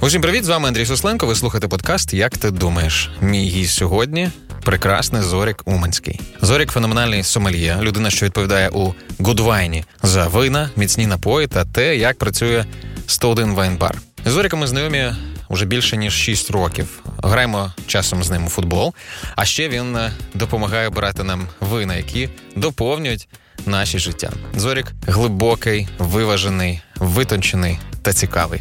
[0.00, 1.26] Усім привіт, з вами Андрій Сусленко.
[1.26, 3.10] Ви слухаєте подкаст Як ти думаєш?
[3.20, 4.30] Мій гість сьогодні
[4.62, 6.20] прекрасний Зорік Уманський.
[6.42, 12.18] Зорік феноменальний сомельє, людина, що відповідає у Гудвайні за вина, міцні напої та те, як
[12.18, 12.64] працює
[13.06, 13.98] 101 вайнбар.
[14.26, 15.12] З Зоріком ми знайомі
[15.50, 17.02] вже більше ніж 6 років.
[17.22, 18.94] Граємо часом з ним у футбол.
[19.36, 23.28] А ще він е, допомагає обирати нам вина, які доповнюють
[23.66, 24.30] наші життя.
[24.56, 28.60] Зорік глибокий, виважений, витончений та цікавий.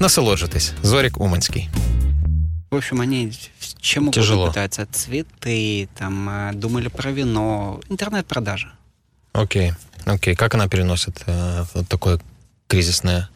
[0.00, 0.72] Насолоджуйтесь.
[0.82, 1.68] Зорік Уманський.
[2.70, 3.32] В общем, они
[3.80, 4.42] чем Тяжело.
[4.42, 4.86] угодно пытаются.
[4.86, 8.72] Цветы, там, э, думали про вино, интернет-продажа.
[9.32, 9.72] Окей.
[10.06, 10.34] Окей.
[10.34, 12.20] Как она переносит э, вот такое
[12.66, 13.28] кризисное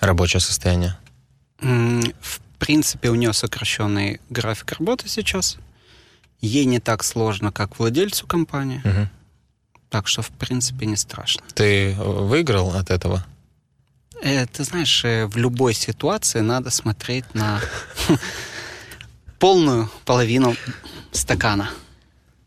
[0.00, 0.96] рабочее состояние?
[1.62, 5.58] М, В принципе, у нее сокращенный график работы сейчас.
[6.40, 8.80] Ей не так сложно, как владельцу компании.
[8.84, 9.08] Мгм.
[9.88, 11.42] Так что, в принципе, не страшно.
[11.54, 13.24] Ты э, выиграл от этого?
[14.22, 17.60] Э, Ты знаешь, э, в любой ситуации надо смотреть на
[19.38, 20.56] полную половину
[21.12, 21.70] стакана.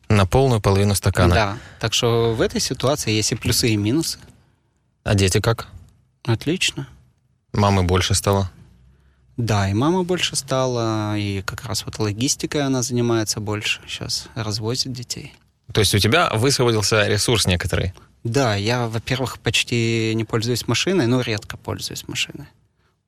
[0.10, 1.36] На полную половину стакана.
[1.36, 1.58] Да.
[1.80, 4.20] Так что в этой ситуации есть и плюсы, и минусы.
[5.04, 5.68] А дети как?
[6.26, 6.88] Отлично.
[7.54, 8.52] Мамы больше стало?
[9.38, 13.80] Да, и мама больше стала, и как раз вот логистикой она занимается больше.
[13.88, 15.34] Сейчас развозит детей.
[15.74, 17.94] То есть у тебя высвободился ресурс некоторый?
[18.24, 22.48] Да, я, во-первых, почти не пользуюсь машиной, ну, редко пользуюсь машиной.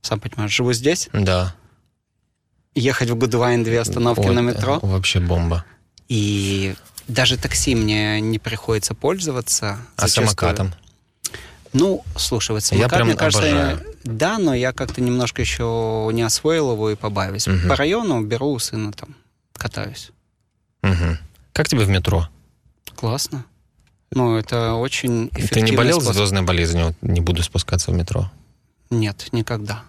[0.02, 1.54] Сам понимаешь, живу здесь, Да.
[2.76, 5.66] ехать в Гудвайн две остановки Вот, на метро, Вообще бомба.
[6.08, 6.76] и
[7.08, 9.80] даже такси мне не приходится пользоваться.
[9.98, 10.28] А Зачастую.
[10.28, 10.73] самокатом?
[11.73, 13.86] Ну, слушай, вот самокат, прям мне кажется, обожаю.
[14.04, 17.48] да, но я как-то немножко еще не освоил его и побавюсь.
[17.48, 17.70] Мгм.
[17.70, 19.16] По району беру у сына там,
[19.54, 20.12] катаюсь.
[20.84, 21.17] Мгм.
[21.54, 22.28] Как тебе в метро?
[22.95, 23.45] Классно.
[24.14, 26.17] Ну, это очень эффективный Ты не болел способ.
[26.17, 26.94] звездной болезнью?
[27.02, 28.30] Не буду спускаться в метро.
[28.90, 29.84] Нет, никогда.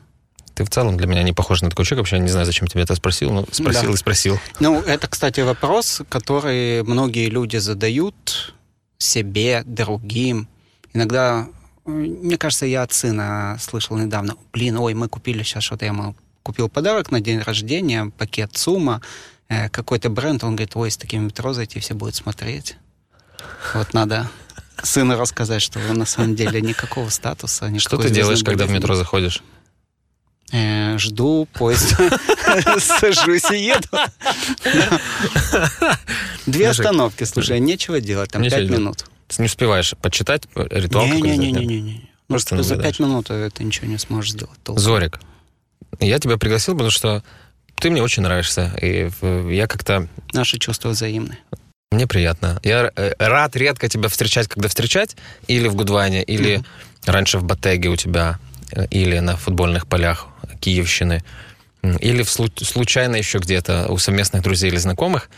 [0.55, 2.03] Ты в целом для меня не похож на такой человек.
[2.03, 3.95] Вообще я не знаю, зачем тебе это спросил, но спросил Да.
[3.95, 4.39] и спросил.
[4.61, 8.55] Ну, это, кстати, вопрос, который многие люди задают
[8.99, 10.47] себе, другим.
[10.93, 11.49] Иногда,
[11.85, 16.15] мне кажется, я от сына слышал недавно, блин, ой, мы купили сейчас что-то, я ему
[16.45, 19.01] купил подарок на день рождения, пакет Сума,
[19.49, 22.77] э, какой-то бренд, он говорит, ой, с таким метро зайти, все будут смотреть.
[23.75, 24.29] Вот надо
[24.83, 29.43] сыну рассказать, что на самом деле никакого статуса, Что ты делаешь, когда в метро заходишь?
[30.53, 31.95] Э, жду поезд,
[32.79, 33.89] сажусь и еду.
[36.47, 39.07] Две остановки, слушай, нечего делать, там пять минут.
[39.29, 41.27] Ты не успеваешь почитать э, ритуал какой-то?
[41.27, 41.39] нет?
[41.39, 42.11] Не-не-не-не-не.
[42.29, 44.59] Ну, Просто что за пять минут это ничего не сможешь сделать.
[44.67, 45.21] Зорик,
[46.01, 47.23] я тебя пригласил, потому что
[47.77, 48.77] ты мне очень нравишься.
[48.83, 49.11] И
[49.55, 50.07] я как-то...
[50.35, 51.39] Наши чувства взаимны.
[51.93, 52.59] Мне приятно.
[52.63, 55.15] Я э, рад редко тебя встречать, когда встречать.
[55.47, 56.67] Или в Гудване, или Мгм.
[57.05, 58.39] раньше в Батеге у тебя,
[58.73, 60.27] э, или на футбольных полях
[60.61, 61.23] Киевщины.
[62.01, 65.29] Или в слу- случайно еще где-то у совместных друзей или знакомых.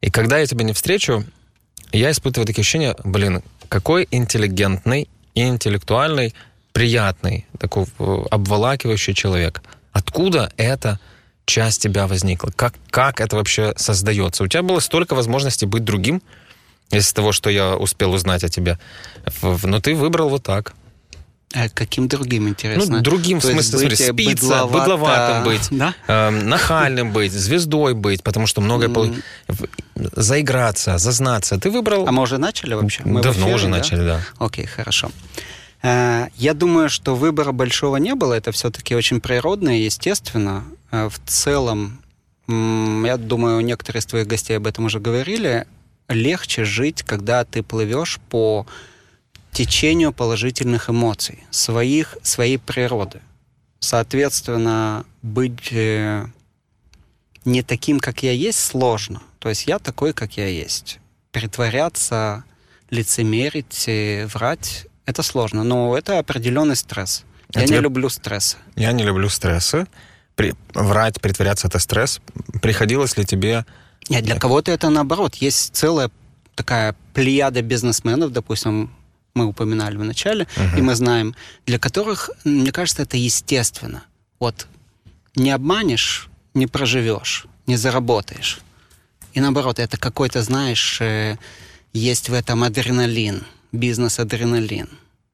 [0.00, 1.24] И когда я тебя не встречу,
[1.92, 6.34] я испытываю такие ощущения, блин, какой интеллигентный и интеллектуальный,
[6.72, 9.62] приятный, такой э, обволакивающий человек.
[9.92, 10.98] Откуда эта
[11.50, 12.50] часть тебя возникла?
[12.56, 14.44] Как, как это вообще создается?
[14.44, 16.22] У тебя было столько возможностей быть другим,
[16.90, 18.78] из того, что я успел узнать о тебе.
[19.26, 20.74] В- в- Но ты выбрал вот так.
[21.54, 22.96] Э, Каким другим, интересно?
[22.96, 25.94] Ну, другим, в То есть смысле, смотри, быть, э, спиться, быдловато- быдловатым быть, Да?
[26.08, 28.88] эм, нахальным быть, звездой быть, потому что многое...
[28.88, 29.14] Пол-
[29.48, 29.66] в-
[30.16, 31.58] Заиграться, зазнаться.
[31.58, 32.06] Ты выбрал...
[32.08, 33.02] А мы уже начали вообще?
[33.04, 33.70] Мы в Давно эфире, уже да?
[33.70, 34.20] начали, да.
[34.38, 35.10] Окей, хорошо.
[35.82, 38.34] Э, Я думаю, что выбора большого не было.
[38.34, 40.62] Это все-таки очень природно и естественно.
[40.90, 42.00] Э, В целом,
[42.48, 45.66] я думаю, некоторые из твоих гостей об этом уже говорили,
[46.08, 48.66] легче жить, когда ты плывешь по
[49.52, 53.20] течению положительных эмоций, своих, своей природы.
[53.78, 56.26] Соответственно, быть э,
[57.44, 59.22] не таким, как я есть, сложно.
[59.38, 60.98] То есть я такой, как я есть.
[61.32, 62.44] Притворяться,
[62.90, 65.64] лицемерить, э, врать— это сложно.
[65.64, 67.24] Но это определенный стресс.
[67.54, 68.56] А Я тебе- не люблю стресса.
[68.76, 69.86] Я не люблю стрессы.
[70.40, 70.54] При...
[70.72, 72.20] Врать, притворяться— это стресс.
[72.62, 73.66] Приходилось ли тебе...
[74.08, 75.34] Нет, для кого-то это наоборот.
[75.34, 76.10] Есть целая
[76.54, 78.90] такая плеяда бизнесменов, допустим,
[79.34, 80.78] мы упоминали в начале, Мгм.
[80.78, 81.34] и мы знаем,
[81.66, 84.04] для которых, мне кажется, это естественно.
[84.38, 84.66] Вот
[85.36, 88.60] не обманешь, не проживешь, не заработаешь.
[89.34, 91.36] И наоборот, это какой-то, знаешь, э,
[91.92, 94.88] есть в этом адреналин, бизнес-адреналин.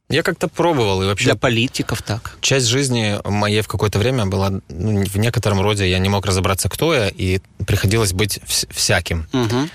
[0.08, 2.36] Я как-то пробовал, и вообще Для политиков так.
[2.40, 6.68] часть жизни моей в какое-то время была ну, в некотором роде, я не мог разобраться,
[6.68, 9.26] кто я, и приходилось быть вс- всяким.
[9.32, 9.68] Мгм.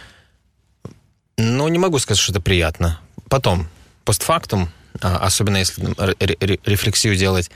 [1.38, 3.00] Но не могу сказать, что это приятно.
[3.30, 3.68] Потом,
[4.06, 4.69] постфактум,
[5.01, 7.51] а, особенно если ре- ре- рефлексию делать,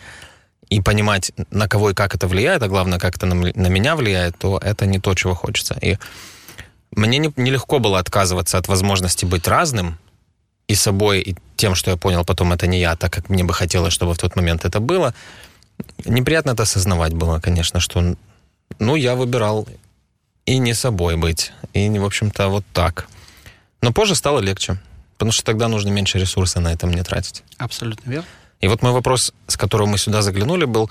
[0.70, 3.34] и понимать, на кого и как это влияет, а главное, как это на,
[3.70, 5.78] меня влияет, то это не то, чего хочется.
[5.80, 5.98] И
[6.92, 9.98] мне не, нелегко было отказываться от возможности быть разным
[10.68, 13.54] и собой, и тем, что я понял потом, это не я, так как мне бы
[13.54, 15.14] хотелось, чтобы в тот момент это было.
[16.06, 18.16] Неприятно это осознавать было, конечно, что
[18.80, 19.68] ну, я выбирал
[20.46, 23.08] и не собой быть, и, в общем-то, вот так.
[23.82, 24.80] Но позже стало легче,
[25.14, 27.44] потому что тогда нужно меньше ресурса на это мне тратить.
[27.58, 28.28] Абсолютно верно.
[28.62, 30.90] И вот мой вопрос, с которого мы сюда заглянули, был,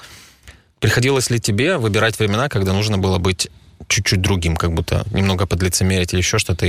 [0.80, 3.48] приходилось ли тебе выбирать времена, когда нужно было быть
[3.88, 6.66] чуть-чуть другим, как будто немного подлицемерить или еще что-то?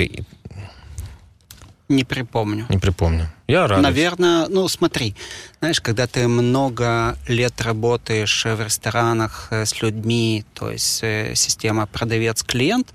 [1.87, 2.65] Не припомню.
[2.69, 3.29] Не припомню.
[3.47, 3.81] Я рад.
[3.81, 5.15] Наверное, ну смотри,
[5.59, 11.85] знаешь, когда ты много лет работаешь в ресторанах э, с людьми, то есть э, система
[11.85, 12.91] продавец-клиент,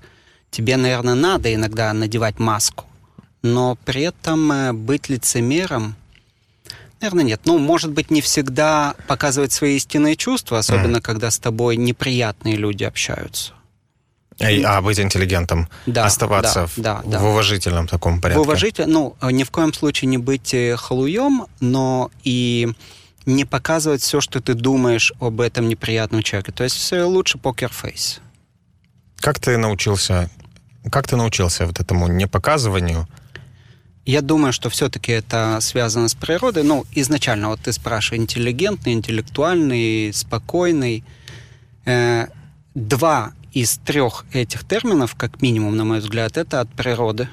[0.49, 2.85] тебе, наверное, надо иногда надевать маску.
[3.43, 5.95] Но при этом э, быть лицемером,
[6.99, 7.41] наверное, нет.
[7.45, 11.01] Ну, может быть, не всегда показывать свои истинные чувства, особенно mm.
[11.01, 13.53] когда с тобой неприятные люди общаются.
[14.41, 18.39] А быть интеллигентом, да, оставаться да, в, да, в уважительном таком порядке.
[18.39, 22.73] В уважительном, ну, ни в коем случае не быть э, халуем, но и
[23.25, 26.51] не показывать все, что ты думаешь об этом неприятном человеке.
[26.51, 28.19] То есть лучше покерфейс.
[29.19, 30.29] Как ты научился,
[30.91, 33.07] как ты научился вот этому непоказыванию?
[34.05, 36.63] Я думаю, что все-таки это связано с природой.
[36.63, 41.03] Ну, изначально, вот ты спрашиваешь, интеллигентный, интеллектуальный, спокойный.
[41.85, 42.27] Э,
[42.73, 47.27] два из трех этих терминов, как минимум, на мой взгляд, это от природы,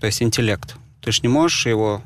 [0.00, 0.76] то есть интеллект.
[1.00, 2.02] Ты же не можешь его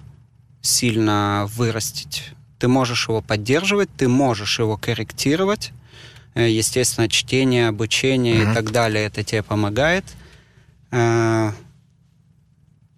[0.62, 2.32] сильно вырастить.
[2.58, 5.72] Ты можешь его поддерживать, ты можешь его корректировать.
[6.34, 8.50] Э, естественно, чтение, обучение mm-hmm.
[8.50, 10.04] и так далее, это тебе помогает.
[10.90, 11.52] Э,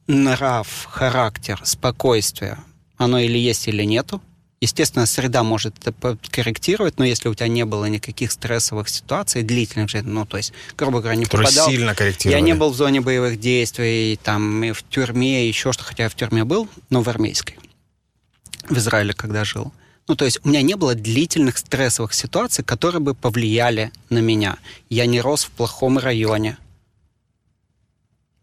[0.06, 2.58] нрав, характер, спокойствие,
[2.96, 4.22] оно или есть, или нету.
[4.60, 9.88] Естественно, среда может это корректировать, но если у тебя не было никаких стрессовых ситуаций длительных,
[10.02, 11.70] ну, то есть, грубо говоря, не Которые попадал...
[11.70, 11.94] сильно.
[12.24, 16.08] Я не был в зоне боевых действий, там, и в тюрьме, еще что, хотя я
[16.08, 17.56] в тюрьме был, но в армейской,
[18.68, 19.72] в Израиле, когда жил.
[20.08, 24.56] Ну, то есть у меня не было длительных стрессовых ситуаций, которые бы повлияли на меня.
[24.88, 26.56] Я не рос в плохом районе,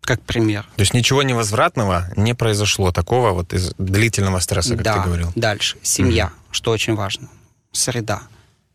[0.06, 0.64] как пример.
[0.76, 5.32] То есть ничего невозвратного не произошло такого вот из длительного стресса, как да, ты говорил.
[5.36, 5.78] Дальше.
[5.82, 6.52] Семья, mm-hmm.
[6.52, 7.30] что очень важно.
[7.72, 8.24] Среда.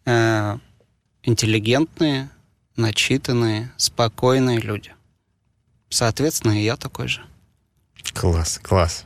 [0.04, 0.58] Э,
[1.22, 2.30] интеллигентные,
[2.76, 4.92] начитанные, спокойные люди.
[5.88, 7.22] Соответственно, и я такой же.
[8.14, 9.04] Класс, класс.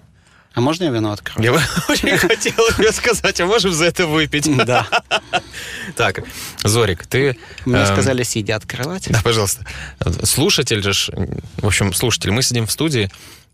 [0.54, 1.44] А можно я вино открою?
[1.44, 4.48] Я бы очень хотел тебе сказать, а можем за это выпить?
[4.64, 4.86] Да.
[5.96, 6.24] Так,
[6.64, 7.36] Зорик, ты...
[7.64, 9.08] Мне эм, сказали, сидя открывать.
[9.10, 9.64] Да, пожалуйста.
[10.22, 11.12] Слушатель же...
[11.58, 13.10] В общем, слушатель, мы сидим в студии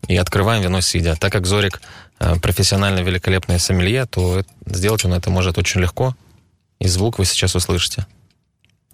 [0.07, 1.15] и открываем вино сидя.
[1.15, 1.81] Так как Зорик
[2.19, 6.15] э, профессионально великолепный сомелье, то сделать он это может очень легко.
[6.79, 8.07] И звук вы сейчас услышите.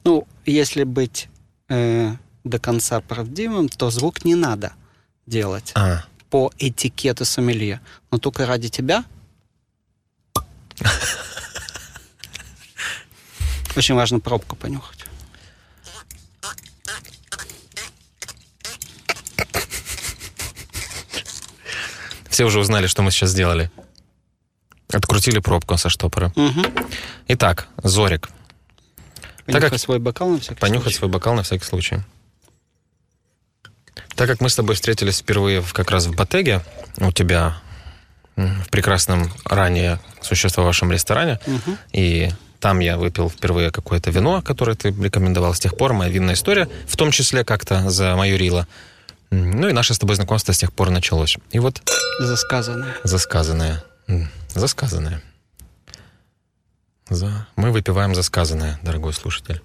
[0.03, 1.29] Ну, если быть
[1.69, 2.13] э,
[2.43, 4.73] до конца правдивым, то звук не надо
[5.25, 5.71] делать.
[5.75, 7.81] А по этикету сомелье,
[8.11, 9.03] но только ради тебя.
[13.75, 15.05] Очень важно пробку понюхать.
[22.29, 23.71] Все уже узнали, что мы сейчас сделали.
[24.93, 26.31] Открутили пробку со штопора.
[26.35, 26.65] Угу.
[27.29, 28.29] Итак, Зорик.
[29.45, 29.79] Понюхать так как...
[29.79, 30.97] свой бокал на всякий Понюхать случай.
[30.97, 31.97] свой бокал на всякий случай.
[34.17, 36.61] Так как мы с тобой встретились впервые как раз в Батеге,
[36.97, 37.57] у тебя
[38.35, 41.77] в прекрасном ранее существовавшем ресторане, угу.
[41.93, 45.53] и там я выпил впервые какое-то вино, которое ты рекомендовал.
[45.53, 48.67] С тех пор моя винная история, в том числе как-то замаюрила.
[49.29, 51.37] Ну и наше с тобой знакомство с тех пор началось.
[51.51, 51.83] И вот...
[52.19, 52.95] Засказанное.
[53.03, 53.83] Засказанное.
[54.55, 55.21] Засказанное.
[57.09, 57.47] За...
[57.55, 59.61] Мы выпиваем засказанное, дорогой слушатель.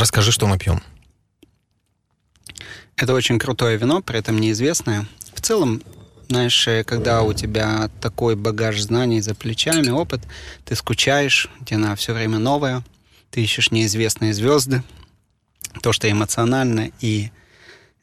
[0.00, 0.82] Расскажи, что мы пьем.
[2.96, 5.06] Это очень крутое вино, при этом неизвестное.
[5.34, 5.82] В целом,
[6.26, 10.22] знаешь, э, когда у тебя такой багаж знаний за плечами, опыт,
[10.64, 12.82] ты скучаешь, тебе на все время новое,
[13.30, 14.82] ты ищешь неизвестные звезды,
[15.82, 17.30] то, что эмоционально и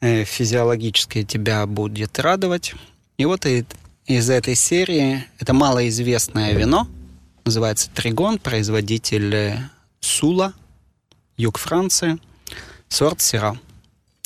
[0.00, 2.74] э, физиологически тебя будет радовать.
[3.16, 3.66] И вот и,
[4.06, 6.86] из этой серии это малоизвестное вино,
[7.44, 9.58] называется Тригон, производитель э,
[9.98, 10.54] Сула–
[11.38, 12.18] юг Франции,
[12.88, 13.56] сорт Сера.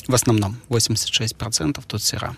[0.07, 2.35] В основном 86% тут Сера.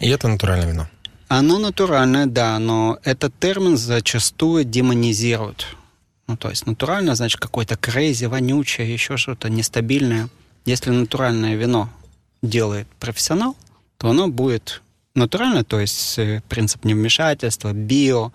[0.00, 0.88] И это натуральное вино?
[1.28, 5.76] Оно натуральное, да, но этот термин зачастую демонизируют.
[6.26, 10.28] Ну, то есть натуральное, значит, какой-то крейзи, вонючее, еще что-то нестабильное.
[10.64, 11.88] Если натуральное вино
[12.42, 13.56] делает профессионал,
[13.98, 14.82] то оно будет
[15.14, 18.32] натурально, то есть э, принцип невмешательства, био,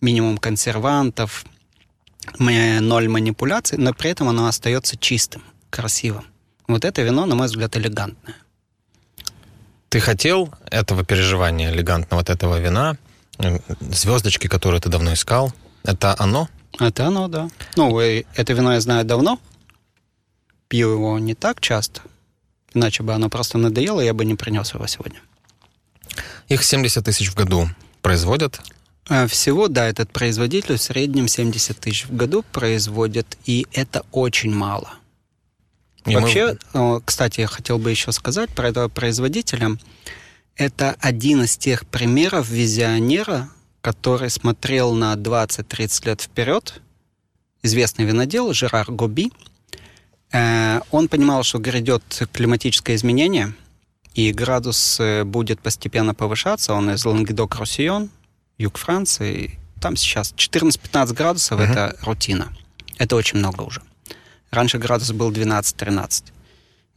[0.00, 1.44] минимум консервантов,
[2.38, 6.24] ноль манипуляций, но при этом оно остается чистым, красивым.
[6.66, 8.36] Вот это вино, на мой взгляд, элегантное.
[9.88, 12.96] Ты хотел этого переживания элегантного, вот этого вина,
[13.80, 15.52] звездочки, которые ты давно искал,
[15.84, 16.48] это оно?
[16.80, 17.48] Это оно, да.
[17.76, 19.38] Ну, это вино я знаю давно,
[20.68, 22.00] пью его не так часто,
[22.72, 25.20] иначе бы оно просто надоело, я бы не принес его сегодня.
[26.48, 27.68] Их 70 тысяч в году
[28.02, 28.60] производят?
[29.08, 34.54] А, всего, да, этот производитель в среднем 70 тысяч в году производит, и это очень
[34.54, 34.94] мало.
[36.06, 37.00] И Вообще, мы...
[37.02, 39.76] кстати, я хотел бы еще сказать про этого производителя.
[40.56, 46.80] Это один из тех примеров визионера, который смотрел на 20-30 лет вперед.
[47.62, 49.30] Известный винодел Жерар Гоби.
[50.32, 53.54] Э, он понимал, что грядет климатическое изменение,
[54.14, 56.74] и градус э, будет постепенно повышаться.
[56.74, 58.10] Он из Лангедок-Руссион,
[58.58, 59.58] юг Франции.
[59.80, 61.70] Там сейчас 14-15 градусов uh-huh.
[61.70, 62.52] это рутина.
[62.98, 63.82] Это очень много уже.
[64.50, 66.24] Раньше градус был 12-13.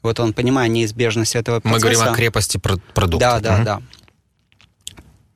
[0.03, 1.85] Вот он, понимая неизбежность этого процесса...
[1.85, 3.17] Мы говорим о крепости продукта.
[3.19, 3.63] Да, да, угу.
[3.63, 3.81] да.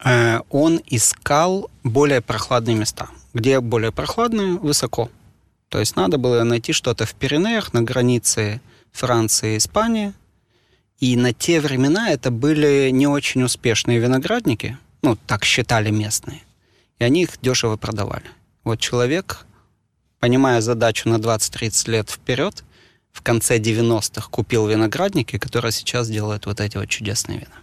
[0.03, 3.09] Э, он искал более прохладные места.
[3.33, 4.57] Где более прохладные?
[4.57, 5.09] Высоко.
[5.69, 8.61] То есть надо было найти что-то в Пиренеях, на границе
[8.91, 10.13] Франции и Испании.
[10.99, 16.41] И на те времена это были не очень успешные виноградники, ну, так считали местные.
[16.99, 18.25] И они их дешево продавали.
[18.63, 19.45] Вот человек
[20.21, 22.63] понимая задачу на 20-30 лет вперед,
[23.11, 27.55] в конце 90-х купил виноградники, которые сейчас делают вот эти вот чудесные вина.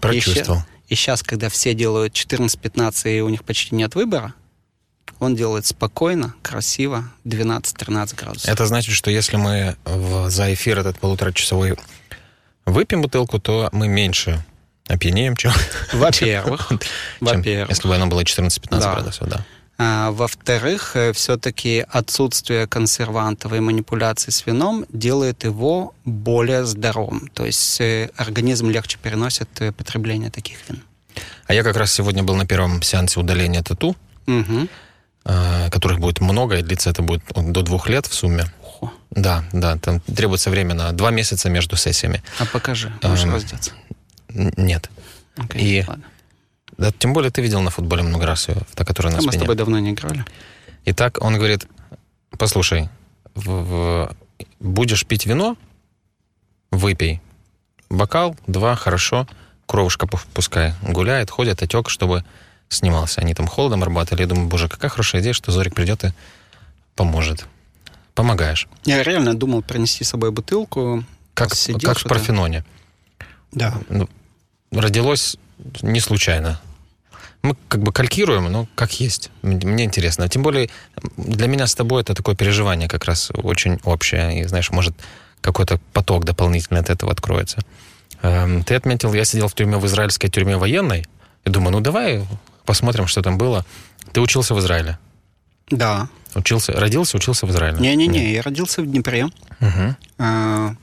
[0.00, 0.60] Прочувствовал.
[0.86, 4.34] И, и сейчас, когда все делают 14-15, и у них почти нет выбора,
[5.18, 8.48] он делает спокойно, красиво, 12-13 градусов.
[8.48, 11.76] Это значит, что если мы в, за эфир этот полуторачасовой
[12.66, 14.44] выпьем бутылку, то мы меньше
[14.88, 15.52] опьянеем, чем...
[15.92, 16.72] Во-первых.
[17.20, 17.70] Во-первых.
[17.70, 18.92] Если бы оно было 14-15 да.
[18.92, 19.44] градусов, да.
[19.78, 27.28] А, во-вторых, э, все-таки отсутствие консервантов и манипуляций с вином делает его более здоровым.
[27.34, 30.82] То есть э, организм легче переносит э, потребление таких вин.
[31.46, 34.68] А я как раз сегодня был на первом сеансе удаления тату, угу.
[35.70, 38.44] которых будет много, и длится это будет до двух лет в сумме.
[38.62, 38.92] Ого.
[39.10, 42.22] Да, да, там требуется время на два месяца между сессиями.
[42.38, 43.72] А покажи, можешь эм, раздеться?
[44.36, 44.90] Нет.
[45.36, 46.04] Okay, и ладно.
[46.78, 49.32] Да, тем более ты видел на футболе много раз ее, та, которая на а спине.
[49.32, 50.24] Мы с тобой давно не играли.
[50.84, 51.66] Итак, он говорит,
[52.36, 52.88] послушай,
[53.34, 54.16] в, в,
[54.60, 55.56] будешь пить вино,
[56.70, 57.20] выпей.
[57.88, 59.26] Бокал, два, хорошо.
[59.66, 62.24] Кровушка пускай гуляет, ходит, отек, чтобы
[62.68, 63.20] снимался.
[63.20, 64.20] Они там холодом работали.
[64.20, 66.12] Я думаю, боже, какая хорошая идея, что Зорик придет и
[66.94, 67.46] поможет.
[68.14, 68.68] Помогаешь.
[68.84, 71.04] Я реально думал принести с собой бутылку.
[71.34, 72.64] Как, Сидел, как в Парфеноне.
[73.52, 73.74] Да.
[73.88, 74.08] Ну,
[74.80, 75.36] родилось
[75.82, 76.60] не случайно
[77.46, 79.30] мы как бы калькируем, но как есть.
[79.42, 80.28] Мне интересно.
[80.28, 80.68] Тем более
[81.16, 84.40] для меня с тобой это такое переживание как раз очень общее.
[84.40, 84.94] И, знаешь, может,
[85.40, 87.58] какой-то поток дополнительный от этого откроется.
[88.22, 91.06] Эм, ты отметил, я сидел в тюрьме, в израильской тюрьме военной,
[91.44, 92.26] и думаю, ну давай
[92.64, 93.64] посмотрим, что там было.
[94.12, 94.98] Ты учился в Израиле?
[95.70, 96.08] Да.
[96.34, 97.78] Учился, родился, учился в Израиле?
[97.78, 99.26] Не-не-не, я родился в Днепре.
[99.60, 100.76] Угу.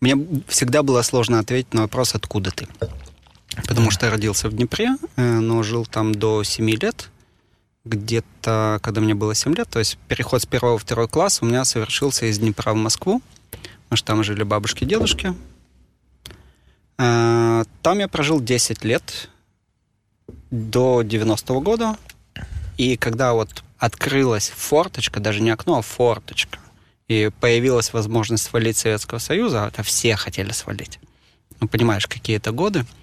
[0.00, 0.16] Мне
[0.48, 2.66] всегда было сложно ответить на вопрос, откуда ты
[3.56, 7.10] потому что я родился в Днепре, э, но жил там до 7 лет.
[7.84, 11.46] Где-то, когда мне было 7 лет, то есть переход с первого в второй класс у
[11.46, 15.34] меня совершился из Днепра в Москву, потому что там жили бабушки и дедушки.
[16.98, 19.28] Э, там я прожил 10 лет,
[20.50, 21.96] до 90-го года.
[22.76, 26.58] И когда вот открылась форточка, даже не окно, а форточка,
[27.08, 30.98] и появилась возможность свалить Советского Союза, это все хотели свалить.
[31.60, 32.86] Ну, понимаешь, какие это годы–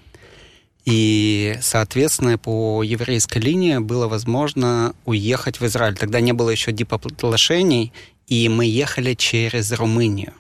[0.90, 5.96] и, соответственно, по еврейской линии было возможно уехать в Израиль.
[5.96, 7.94] Тогда не было еще дипоглашений,
[8.26, 10.34] и мы ехали через Румынию.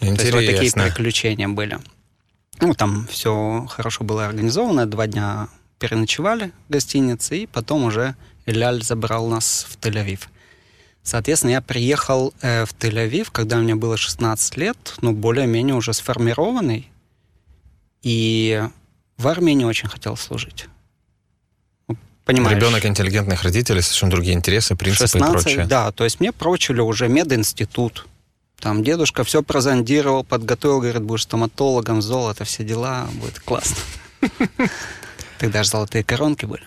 [0.00, 0.16] Интересно.
[0.16, 1.78] То есть вот такие приключения были.
[2.60, 4.86] Ну, там все хорошо было организовано.
[4.86, 5.48] Два дня
[5.78, 10.20] переночевали в гостинице, и потом уже Эляль забрал нас в Тель-Авив.
[11.02, 16.90] Соответственно, я приехал э, в Тель-Авив, когда мне было 16 лет, ну, более-менее уже сформированный.
[18.02, 18.62] И
[19.18, 20.66] в армии не очень хотел служить.
[21.88, 22.56] Ну, понимаешь?
[22.56, 25.66] Ребенок интеллигентных родителей, совершенно другие интересы, принципы 16, и прочее.
[25.66, 28.06] Да, то есть мне прочили уже мединститут.
[28.60, 33.76] Там дедушка все прозондировал, подготовил, говорит, будешь стоматологом, золото, все дела, будет классно.
[35.38, 36.64] Тогда же золотые коронки были.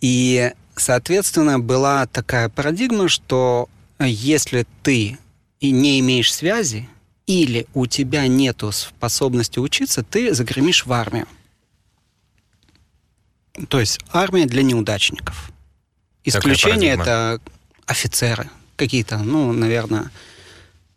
[0.00, 5.18] И, соответственно, была такая парадигма, что если ты
[5.60, 6.88] и не имеешь связи,
[7.30, 11.28] или у тебя нету способности учиться, ты загремишь в армию.
[13.68, 15.52] То есть армия для неудачников.
[16.24, 17.40] Исключение это
[17.86, 20.10] офицеры, какие-то, ну, наверное,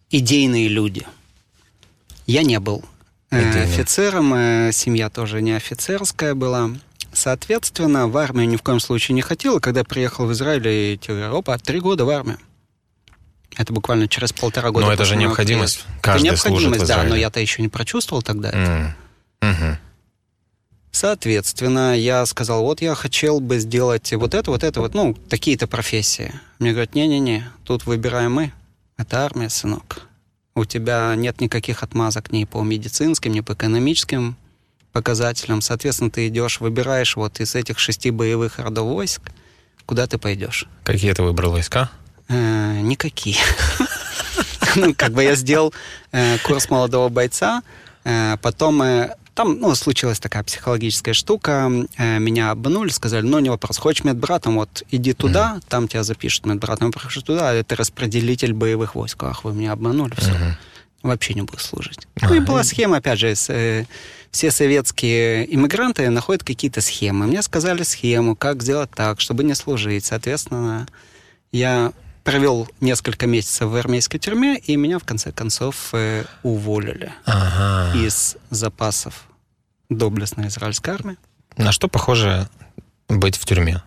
[0.09, 1.05] идейные люди.
[2.25, 2.83] Я не был
[3.29, 6.71] э, офицером, э, семья тоже не офицерская была.
[7.11, 9.59] Соответственно, в армию ни в коем случае не хотел.
[9.59, 12.39] Когда приехал в Израиль, и тебе, опа, три года в армию.
[13.57, 14.87] Это буквально через полтора года.
[14.87, 15.85] Но это же необходимость.
[16.01, 18.95] Каждый это необходимость, да, но я-то еще не прочувствовал тогда это.
[19.41, 19.51] Mm.
[19.51, 19.77] Угу.
[20.91, 25.65] Соответственно, я сказал, вот я хотел бы сделать вот это, вот это, вот, ну, такие-то
[25.65, 26.31] профессии.
[26.59, 28.53] Мне говорят, не-не-не, тут выбираем мы.
[28.97, 30.01] Это армия, сынок.
[30.53, 34.37] У тебя нет никаких отмазок ни по медицинским, ни по экономическим
[34.91, 35.61] показателям.
[35.61, 39.23] Соответственно, ты идешь, выбираешь вот из этих шести боевых родов войск,
[39.87, 40.67] куда ты пойдешь.
[40.83, 41.89] Какие ты выбрал войска?
[42.29, 43.37] Э, никакие.
[44.75, 45.71] Ну, как бы я сделал
[46.11, 47.61] э, курс молодого бойца,
[48.05, 48.81] э, потом
[49.35, 51.69] там, ну, случилась такая психологическая штука.
[51.99, 55.65] Меня обманули, сказали, ну, не вопрос, хочешь медбратом, вот иди туда, mm-hmm.
[55.69, 56.87] там тебя запишут медбратом.
[56.87, 59.21] Я прихожу туда, это распределитель боевых войск.
[59.23, 60.31] Ах, вы меня обманули, все.
[60.31, 60.53] Mm-hmm.
[61.03, 62.07] Вообще не буду служить.
[62.15, 62.27] Mm-hmm.
[62.29, 63.85] Ну, и была схема, опять же, с,
[64.31, 67.27] все советские иммигранты находят какие-то схемы.
[67.27, 70.05] Мне сказали схему, как сделать так, чтобы не служить.
[70.05, 70.87] Соответственно,
[71.51, 77.97] я провел несколько месяцев в армейской тюрьме, и меня в конце концов э, уволили ага.
[77.97, 79.25] из запасов
[79.89, 81.17] доблестной израильской армии.
[81.57, 82.49] На что похоже
[83.07, 83.81] быть в тюрьме?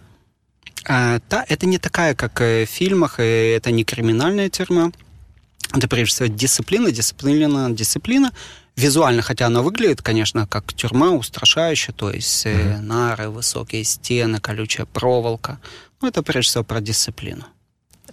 [0.89, 4.93] А, да, это не такая, как в фильмах, это не криминальная тюрьма.
[5.75, 8.33] Это прежде всего дисциплина, дисциплина, дисциплина.
[8.77, 12.81] Визуально, хотя она выглядит, конечно, как тюрьма устрашающая, то есть mm-hmm.
[12.83, 15.59] нары, высокие стены, колючая проволока.
[16.03, 17.47] Но это прежде всего про дисциплину.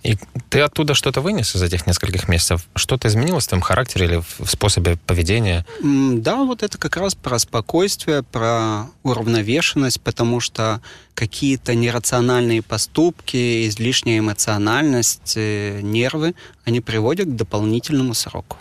[0.04, 0.18] И
[0.50, 2.68] ты оттуда что-то вынес из этих нескольких месяцев?
[2.76, 5.66] Что-то изменилось в твоем характере или в способе поведения?
[5.82, 10.82] Да, вот это как раз про спокойствие, про уравновешенность, потому что
[11.14, 18.58] какие-то нерациональные поступки, излишняя эмоциональность, э, нервы, они приводят к дополнительному сроку.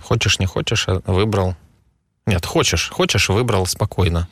[0.00, 1.56] Хочешь, не хочешь, а выбрал.
[2.26, 4.28] Нет, хочешь, хочешь, выбрал спокойно.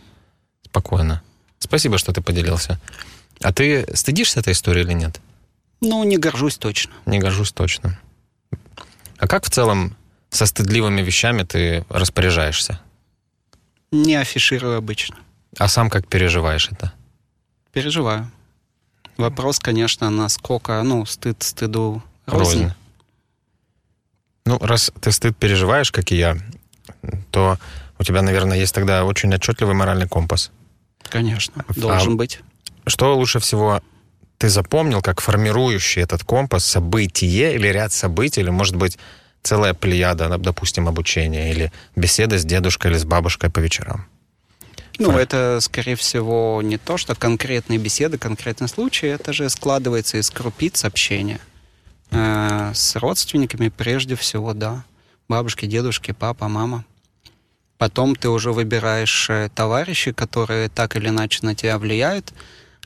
[0.65, 1.23] Спокойно.
[1.59, 2.81] Спасибо, что ты поделился.
[3.42, 5.20] А ты стыдишься этой истории или нет?
[5.81, 6.92] Ну, не горжусь точно.
[7.07, 7.98] Не горжусь точно.
[9.18, 9.96] А как в целом
[10.31, 12.81] со стыдливыми вещами ты распоряжаешься?
[13.90, 15.16] Не афиширую обычно.
[15.57, 16.92] А сам как переживаешь это?
[17.72, 18.31] Переживаю.
[19.16, 22.62] Вопрос, конечно, насколько, ну, стыд стыду рознь.
[22.62, 22.74] рознь.
[24.44, 26.37] Ну, раз ты стыд переживаешь, как и я,
[27.31, 27.59] то
[27.98, 30.51] у тебя, наверное, есть тогда очень отчетливый моральный компас.
[31.03, 32.40] Конечно, должен а, быть.
[32.88, 33.83] Что лучше всего
[34.38, 38.98] ты запомнил как формирующий этот компас событие или ряд событий, или, может быть,
[39.42, 44.07] целая плеяда, допустим, обучения, или беседа с дедушкой или с бабушкой по вечерам?
[44.98, 45.20] Ну, Фа...
[45.20, 50.85] это, скорее всего, не то, что конкретные беседы, конкретный случай, это же складывается из крупиц
[50.85, 51.40] общения.
[52.11, 54.85] Э, с родственниками прежде всего, да.
[55.29, 56.85] Бабушки, дедушки, папа, мама.
[57.77, 62.33] Потом ты уже выбираешь э, товарищей, которые так или иначе на тебя влияют,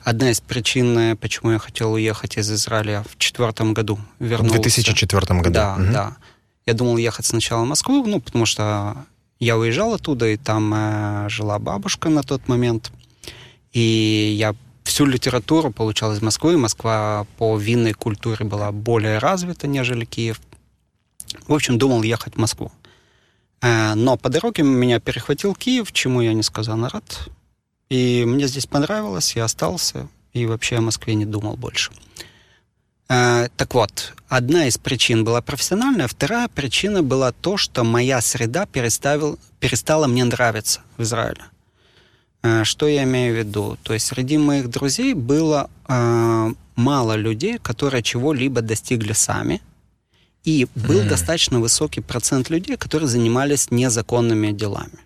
[0.03, 3.99] одна из причин, э, почему я хотел уехать из Израиля в четвертом году.
[4.19, 4.57] Вернулся.
[4.57, 5.49] В 2004 году?
[5.53, 5.91] Да, угу.
[5.91, 6.17] да.
[6.65, 9.05] Я думал ехать сначала в Москву, ну, потому что
[9.39, 12.91] я уезжал оттуда, и там э, жила бабушка на тот момент.
[13.71, 16.57] И я всю литературу получал из Москвы.
[16.57, 20.39] Москва по винной культуре была более развита, нежели Киев.
[21.47, 22.71] В общем, думал ехать в Москву.
[23.61, 27.29] Э, но по дороге меня перехватил Киев, чему я несказанно рад.
[27.93, 31.91] И мне здесь понравилось, я остался, и вообще о Москве не думал больше.
[33.07, 38.65] Э, так вот, одна из причин была профессиональная, вторая причина была то, что моя среда
[38.65, 41.43] переставил, перестала мне нравиться в Израиле.
[42.41, 43.77] Э, что я имею в виду?
[43.83, 49.61] То есть среди моих друзей было э, мало людей, которые чего-либо достигли сами,
[50.43, 51.09] и был mm.
[51.09, 54.97] достаточно высокий процент людей, которые занимались незаконными делами.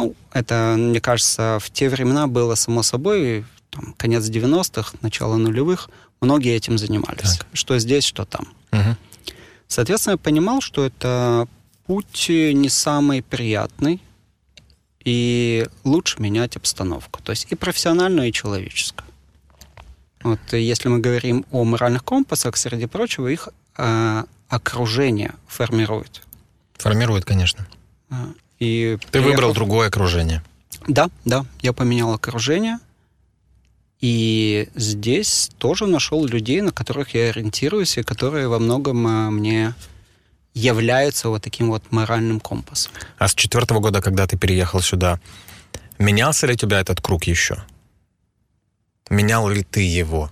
[0.00, 5.90] Ну, это, мне кажется, в те времена было само собой, там, конец 90-х, начало нулевых,
[6.22, 7.36] многие этим занимались.
[7.36, 7.46] Так.
[7.52, 8.48] Что здесь, что там.
[8.72, 8.96] Угу.
[9.68, 11.46] Соответственно, я понимал, что это
[11.86, 14.00] путь не самый приятный,
[15.04, 17.20] и лучше менять обстановку.
[17.22, 19.06] То есть и профессиональную, и человеческую.
[20.22, 26.22] Вот если мы говорим о моральных компасах, среди прочего, их э, окружение формирует.
[26.78, 27.66] Формирует, конечно.
[28.60, 29.30] А, и Ты приехал...
[29.30, 30.42] выбрал другое окружение.
[30.86, 32.78] Да, да, я поменял окружение.
[34.00, 39.74] И здесь тоже нашел людей, на которых я ориентируюсь, и которые во многом э, мне
[40.54, 42.92] являются вот таким вот моральным компасом.
[43.18, 45.20] А с четвертого года, когда ты переехал сюда,
[45.98, 47.62] менялся ли у тебя этот круг еще?
[49.10, 50.30] Менял ли ты его?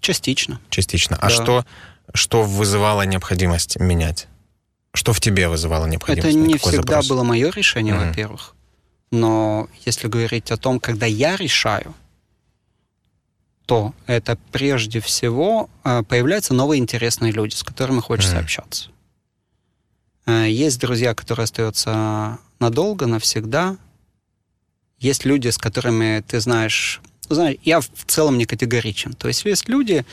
[0.00, 0.60] Частично.
[0.68, 1.16] Частично.
[1.16, 1.30] А да.
[1.30, 1.64] что,
[2.12, 4.28] что вызывало необходимость менять?
[4.94, 6.36] Что в тебе вызывало необходимость?
[6.36, 7.08] Это не всегда запрос?
[7.08, 8.08] было мое решение, mm-hmm.
[8.08, 8.54] во-первых.
[9.10, 11.94] Но если говорить о том, когда я решаю,
[13.66, 18.40] то это прежде всего э, появляются новые интересные люди, с которыми хочется mm-hmm.
[18.40, 18.90] общаться.
[20.26, 23.76] Э, есть друзья, которые остаются надолго, навсегда.
[25.00, 27.00] Есть люди, с которыми ты знаешь...
[27.28, 29.14] знаешь я в целом не категоричен.
[29.14, 30.04] То есть есть люди,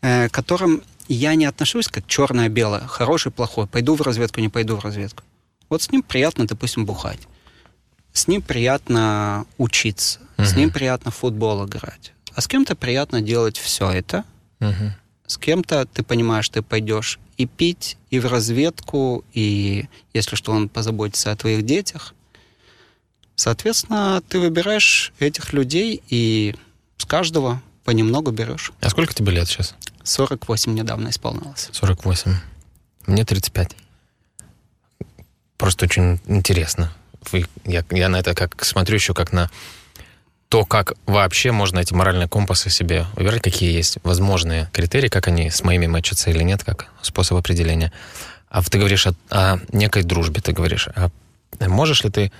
[0.00, 4.80] э, которым я не отношусь как черное-белое, хороший, плохой, пойду в разведку, не пойду в
[4.80, 5.22] разведку.
[5.68, 7.20] Вот с ним приятно, допустим, бухать.
[8.12, 10.46] С ним приятно учиться, угу.
[10.46, 12.12] с ним приятно в футбол играть.
[12.34, 14.24] А с кем-то приятно делать все это.
[14.60, 14.92] Угу.
[15.26, 20.68] С кем-то ты понимаешь, ты пойдешь и пить, и в разведку, и если что, он
[20.68, 22.14] позаботится о твоих детях.
[23.36, 26.54] Соответственно, ты выбираешь этих людей и
[26.98, 28.72] с каждого понемногу берешь.
[28.80, 29.74] А сколько тебе лет сейчас?
[30.04, 31.68] 48 недавно исполнилось.
[31.72, 32.36] 48.
[33.06, 33.76] Мне 35.
[35.56, 36.92] Просто очень интересно.
[37.64, 39.50] Я, я на это как смотрю еще как на
[40.48, 45.50] то, как вообще можно эти моральные компасы себе выбирать, какие есть возможные критерии, как они
[45.50, 47.92] с моими мэчатся или нет, как способ определения.
[48.50, 50.88] А ты говоришь о, о некой дружбе, ты говоришь.
[50.94, 51.10] А
[51.60, 52.30] можешь ли ты...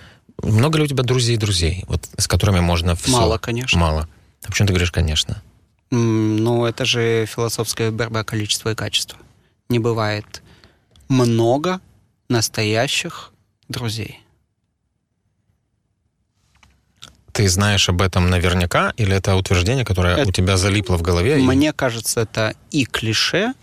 [0.43, 3.11] Много ли у тебя друзей-друзей, вот, с которыми можно все?
[3.11, 3.81] Мало, конечно.
[3.81, 4.09] Мало.
[4.45, 5.43] А почему ты говоришь «конечно»?
[5.95, 9.19] Ну, это же философская борьба количества и качества.
[9.69, 10.43] Не бывает
[11.09, 11.81] много
[12.29, 13.33] настоящих
[13.69, 14.21] друзей.
[17.33, 21.37] Ты знаешь об этом наверняка, или это утверждение, которое это, у тебя залипло в голове?
[21.37, 21.73] Мне и...
[21.73, 23.55] кажется, это и клише,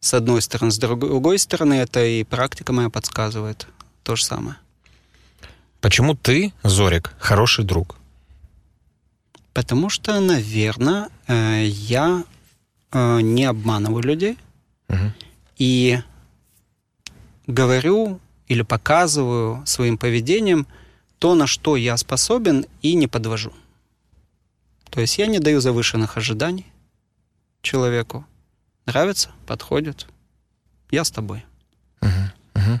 [0.00, 3.66] с одной стороны, с другой стороны, это и практика моя подсказывает
[4.02, 4.56] то же самое.
[5.80, 7.96] Почему ты, Зорик, хороший друг?
[9.56, 12.24] Потому что, наверное, э, я
[12.92, 14.36] э, не обманываю людей
[14.86, 15.12] угу.
[15.56, 15.98] и
[17.46, 20.66] говорю или показываю своим поведением
[21.18, 23.50] то, на что я способен, и не подвожу.
[24.90, 26.66] То есть я не даю завышенных ожиданий
[27.62, 28.26] человеку.
[28.84, 30.06] Нравится, подходит.
[30.90, 31.46] Я с тобой.
[32.02, 32.10] Угу,
[32.56, 32.80] угу.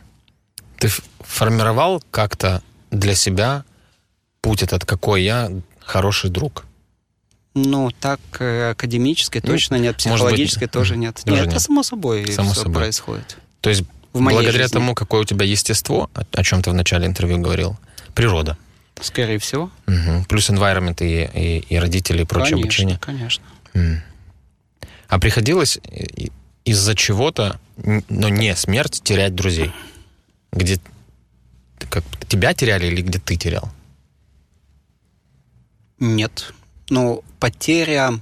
[0.76, 0.88] Ты
[1.20, 3.64] формировал как-то для себя
[4.42, 5.50] путь этот, какой я
[5.86, 6.66] хороший друг?
[7.54, 11.14] Ну, так э, академически ну, точно нет, психологически быть, тоже нет.
[11.16, 12.82] Тоже нет, нет, это само собой само все собой.
[12.82, 13.38] происходит.
[13.62, 14.74] То есть в благодаря жизни.
[14.74, 17.78] тому, какое у тебя естество, о чем ты в начале интервью говорил,
[18.14, 18.58] природа.
[19.00, 19.70] Скорее всего.
[19.86, 20.26] Угу.
[20.28, 22.98] Плюс environment и, и, и родители, и прочее конечно, обучение.
[22.98, 23.44] Конечно,
[23.74, 23.96] mm.
[25.08, 25.78] А приходилось
[26.64, 29.70] из-за чего-то, но не смерть, терять друзей?
[30.52, 30.80] Где
[31.90, 33.70] как, тебя теряли или где ты терял?
[35.98, 36.52] Нет.
[36.90, 38.20] Ну, потеря...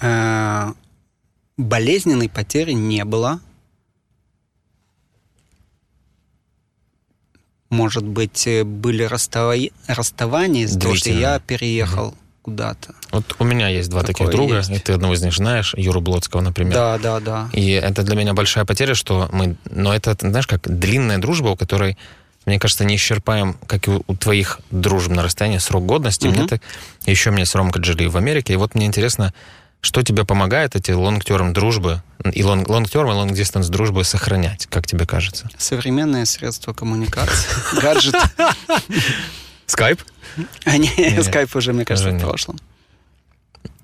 [0.00, 0.72] Э,
[1.56, 3.40] болезненной потери не было.
[7.70, 9.54] Может быть, э, были расстава...
[9.86, 12.16] расставания из-за того, что я переехал угу.
[12.42, 12.94] куда-то.
[13.10, 14.70] Вот у меня есть два Такое таких друга, есть.
[14.70, 16.74] и ты одного из них знаешь, Юру Блодского, например.
[16.74, 17.50] Да, да, да.
[17.52, 19.56] И это для меня большая потеря, что мы...
[19.70, 21.96] Но это, знаешь, как длинная дружба, у которой
[22.46, 26.28] мне кажется, не исчерпаем, как и у, твоих дружб на расстоянии, срок годности.
[26.28, 26.36] Угу.
[26.36, 26.62] Мне так,
[27.04, 29.34] еще мне с Ромкой жили в Америке, и вот мне интересно,
[29.80, 35.50] что тебе помогает эти лонгтерм дружбы, и лонгтерм, и лонгдистанс дружбы сохранять, как тебе кажется?
[35.58, 38.14] Современные средства коммуникации, гаджет.
[39.66, 40.00] Скайп?
[40.64, 42.58] А не, скайп уже, мне кажется, в прошлом.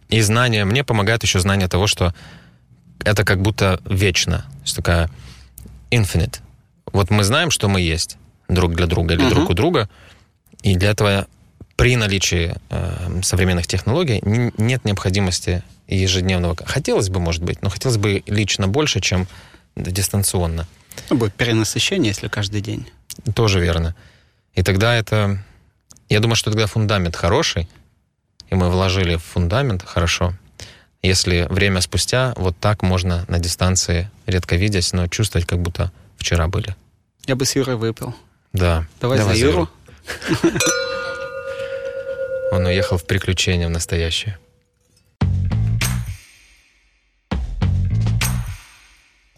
[0.09, 2.15] И знание, мне помогает еще знание того, что
[3.05, 4.39] это как будто вечно.
[4.39, 5.11] То есть такая
[5.91, 6.39] infinite.
[6.93, 9.31] Вот мы знаем, что мы есть друг для друга или uh-huh.
[9.31, 9.89] друг у друга.
[10.63, 11.27] И для этого
[11.77, 16.57] при наличии э, современных технологий не, нет необходимости ежедневного.
[16.65, 19.27] Хотелось бы, может быть, но хотелось бы лично больше, чем
[19.77, 20.67] дистанционно.
[21.11, 22.89] Ну, будет перенасыщение, если каждый день.
[23.35, 23.95] Тоже верно.
[24.55, 25.43] И тогда это...
[26.09, 27.69] Я думаю, что тогда фундамент хороший,
[28.51, 30.35] и мы вложили в фундамент хорошо.
[31.03, 36.49] Если время спустя вот так можно на дистанции, редко видясь, но чувствовать, как будто вчера
[36.49, 36.77] были.
[37.27, 38.15] Я бы с Юрой выпил.
[38.53, 38.87] Да.
[39.01, 39.69] Давай, Давай за Юру.
[42.53, 44.39] Он уехал в приключения в настоящее.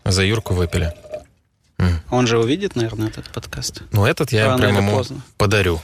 [0.04, 0.92] За Юрку выпили.
[2.10, 3.82] Он же увидит, наверное, этот подкаст.
[3.92, 5.22] Ну, этот я Рано прям ему поздно.
[5.36, 5.80] подарю.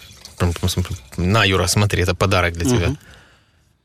[1.16, 2.96] На, Юра, смотри, это подарок для тебя.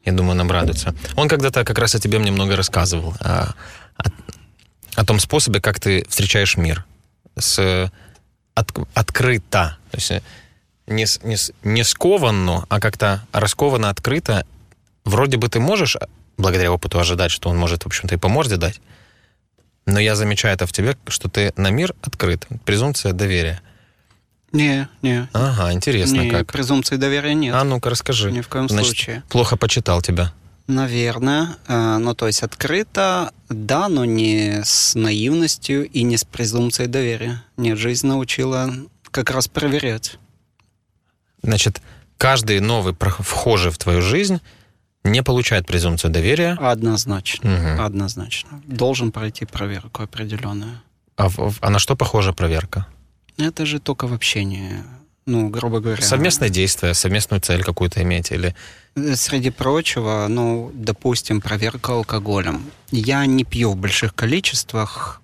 [0.05, 0.93] Я думаю, нам радуется.
[1.15, 3.15] Он когда-то как раз о тебе мне много рассказывал.
[3.19, 3.53] О,
[3.97, 4.03] о,
[4.95, 6.85] о том способе, как ты встречаешь мир.
[7.37, 7.91] С,
[8.55, 9.77] от, открыто.
[9.91, 10.11] То есть
[10.87, 14.45] не, не, не скованно, а как-то раскованно, открыто.
[15.03, 15.97] Вроде бы ты можешь,
[16.37, 18.81] благодаря опыту, ожидать, что он может, в общем-то, и по морде дать.
[19.85, 22.47] Но я замечаю это в тебе, что ты на мир открыт.
[22.65, 23.61] Презумпция доверия.
[24.51, 25.27] Не, не.
[25.33, 26.51] Ага, интересно не, как.
[26.51, 27.53] презумпции доверия нет.
[27.53, 28.31] А ну-ка расскажи.
[28.31, 29.23] Ни в коем Значит, случае.
[29.29, 30.33] Плохо почитал тебя.
[30.67, 31.57] Наверное.
[31.67, 37.43] Э, Ну, то есть открыто, да, но не с наивностью и не с презумпцией доверия.
[37.57, 38.71] Нет, жизнь научила
[39.11, 40.17] как раз проверять.
[41.41, 41.81] Значит,
[42.17, 44.39] каждый новый вхожий в твою жизнь
[45.03, 46.57] не получает презумпцию доверия.
[46.59, 47.49] Однозначно.
[47.49, 47.81] Мгм.
[47.81, 48.61] Однозначно.
[48.65, 50.81] Должен пройти проверку определенную.
[51.17, 51.29] А,
[51.61, 52.87] а на что похожа проверка?
[53.37, 54.83] Это же только в общении.
[55.27, 56.01] Ну, грубо говоря.
[56.01, 58.55] Совместное действие, совместную цель какую-то иметь или...
[59.15, 62.63] Среди прочего, ну, допустим, проверка алкоголем.
[62.91, 65.21] Я не пью в больших количествах,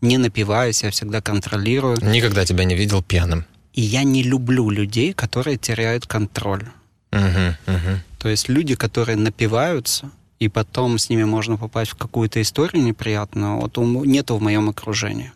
[0.00, 1.96] не напиваюсь, я всегда контролирую.
[2.02, 3.46] Никогда тебя не видел пьяным.
[3.72, 6.64] И я не люблю людей, которые теряют контроль.
[7.12, 8.00] Угу, угу.
[8.18, 13.60] То есть люди, которые напиваются, и потом с ними можно попасть в какую-то историю неприятную,
[13.60, 15.32] вот нету в моем окружении.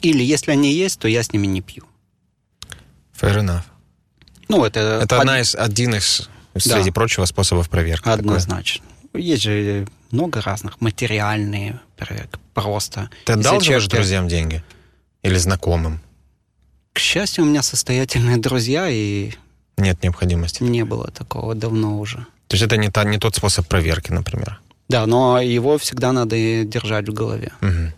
[0.00, 1.84] Или если они есть, то я с ними не пью.
[3.22, 3.62] Fair enough.
[4.48, 8.08] Ну, это, Это од- одна из, один из, среди прочего, способов проверки.
[8.08, 8.84] однозначно.
[9.14, 12.38] Есть же много разных материальные проверки.
[12.54, 13.08] Просто.
[13.24, 14.62] Ты одалживаешь человек- друзьям деньги?
[15.22, 16.00] Или знакомым?
[16.92, 19.32] К счастью, у меня состоятельные друзья, и
[19.78, 20.62] Нет необходимости.
[20.62, 22.18] не было такого давно уже.
[22.48, 24.60] То есть это не, та, не тот способ проверки, например.
[24.88, 27.52] Да, но его всегда надо держать в голове.
[27.62, 27.94] Мгм.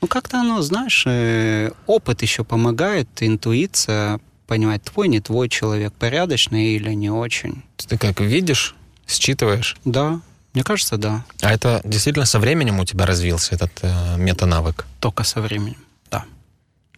[0.00, 6.68] Ну, как-то оно, знаешь, э, опыт еще помогает, интуиция, понимать, твой, не твой человек, порядочный
[6.74, 7.62] или не очень.
[7.76, 8.74] Ты как видишь,
[9.06, 9.76] считываешь.
[9.84, 10.20] Да,
[10.54, 14.86] мне кажется, да, А это действительно со временем у тебя развился этот э, метанавык?
[15.00, 15.78] только со временем,
[16.10, 16.24] да.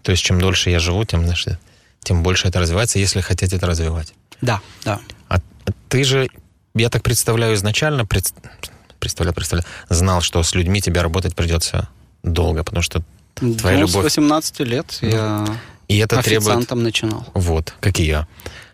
[0.02, 1.44] То есть чем дольше я живу, тем, знаешь,
[2.00, 4.14] тем больше это развивается, если хотеть это развивать.
[4.40, 5.00] Да, да.
[5.28, 5.38] А
[5.88, 6.28] ты же,
[6.74, 8.32] я так представляю, изначально пред-
[9.00, 11.88] представляю, представляю, знал, что с людьми тебе работать придется
[12.22, 13.02] долго, потому что
[13.34, 14.02] твоя ну, любовь...
[14.02, 15.46] с 18 лет Ну, я
[15.88, 16.48] И это требует...
[16.48, 17.26] официантом начинал.
[17.34, 18.26] Вот, как и я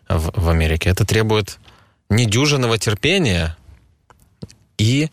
[0.08, 0.90] в, в Америке.
[0.90, 1.58] Это требует
[2.08, 3.56] недюжинного терпения
[4.78, 5.10] и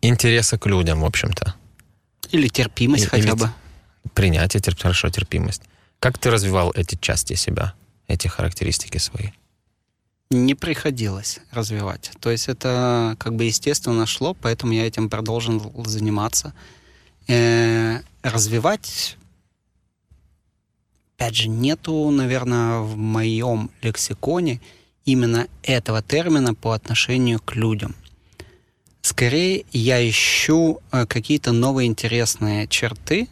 [0.00, 1.54] интереса к людям, в общем-то.
[2.30, 3.50] Или терпимость И- хотя или бы.
[4.14, 4.80] Принятие, терп...
[4.80, 5.62] хорошо, терпимость.
[6.00, 7.74] Как ты развивал эти части себя,
[8.08, 9.28] эти характеристики свои?
[10.30, 12.10] Не приходилось развивать.
[12.20, 16.54] То есть это как бы естественно шло, поэтому я этим продолжил заниматься.
[17.34, 19.16] Э, развивать,
[21.16, 24.60] опять же, нету, наверное, в моем лексиконе
[25.06, 27.94] именно этого термина по отношению к людям.
[29.00, 33.28] Скорее, я ищу э, какие-то новые интересные черты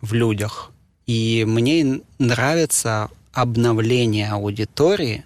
[0.00, 0.72] в людях.
[1.06, 5.24] И мне нравится обновление аудитории,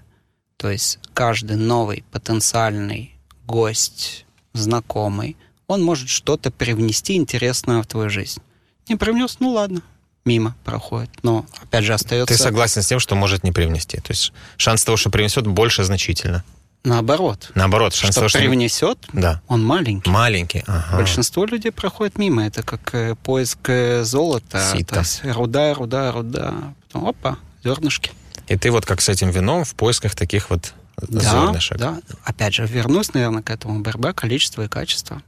[0.58, 3.14] то есть каждый новый потенциальный
[3.46, 5.38] гость, знакомый,
[5.70, 8.40] он может что-то привнести интересное в твою жизнь.
[8.88, 9.82] Не привнес, ну ладно,
[10.24, 11.10] мимо проходит.
[11.22, 13.98] Но опять же остается Ты согласен с тем, что может не привнести?
[13.98, 16.44] То есть шанс того, что принесет, больше значительно.
[16.82, 17.50] наоборот.
[17.54, 18.38] Наоборот, шанс Что того, что...
[18.38, 19.42] привнесет, Да.
[19.48, 20.10] он маленький.
[20.10, 20.64] Маленький.
[20.66, 20.96] Ага.
[20.96, 22.44] Большинство людей проходит мимо.
[22.46, 24.72] Это как э, поиск э, золота.
[24.72, 24.94] Сито.
[24.94, 26.54] То есть руда, руда, руда.
[26.86, 28.10] Потом опа, зернышки.
[28.48, 31.78] И ты вот как с этим вином в поисках таких вот Да, зернышек.
[31.78, 31.98] да.
[32.24, 33.78] Опять же, вернусь, наверное, к этому.
[33.80, 35.22] Борьба количества и качества.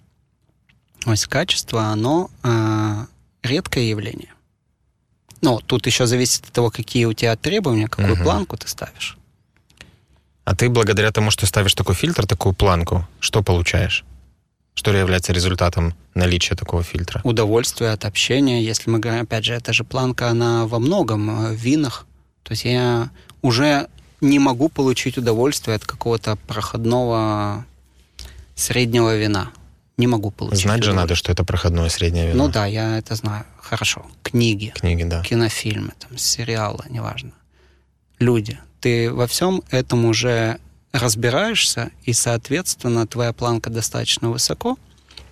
[1.04, 3.06] То есть качество, оно э,
[3.42, 4.28] редкое явление.
[5.40, 8.22] Но тут еще зависит от того, какие у тебя требования, какую Мгм.
[8.24, 9.16] планку ты ставишь.
[10.44, 14.04] А ты благодаря тому, что ставишь такой фильтр, такую планку, что получаешь?
[14.74, 17.20] Что является результатом наличия такого фильтра?
[17.24, 18.62] Удовольствие от общения.
[18.64, 22.06] Если мы говорим, опять же, эта же планка, она во многом э, в винах.
[22.42, 23.10] То есть я
[23.42, 23.88] уже
[24.20, 27.64] не могу получить удовольствие от какого-то проходного
[28.54, 29.50] среднего вина.
[30.02, 30.62] Не могу получить.
[30.62, 32.46] Знать же надо, что это проходное среднее вино.
[32.46, 33.44] Ну да, я это знаю.
[33.60, 34.04] Хорошо.
[34.24, 35.22] Книги, Книги, да.
[35.22, 37.30] кинофильмы, там, сериалы, неважно.
[38.18, 38.58] Люди.
[38.80, 40.58] Ты во всем этом уже
[40.90, 44.76] разбираешься, и, соответственно, твоя планка достаточно высоко,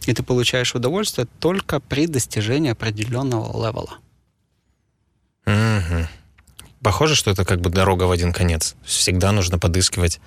[0.06, 3.98] и ты получаешь удовольствие только при достижении определенного левела.
[5.46, 6.06] Мгм.
[6.80, 8.76] Похоже, что это как бы дорога в один конец.
[8.84, 10.20] Всегда нужно подыскивать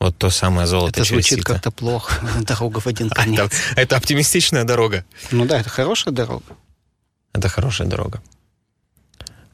[0.00, 2.14] вот то самое золото Это звучит как-то плохо.
[2.42, 3.40] Дорога в один А, конец.
[3.72, 5.04] это, это оптимистичная дорога.
[5.30, 6.56] Ну да, это хорошая дорога.
[7.32, 8.22] Это хорошая дорога.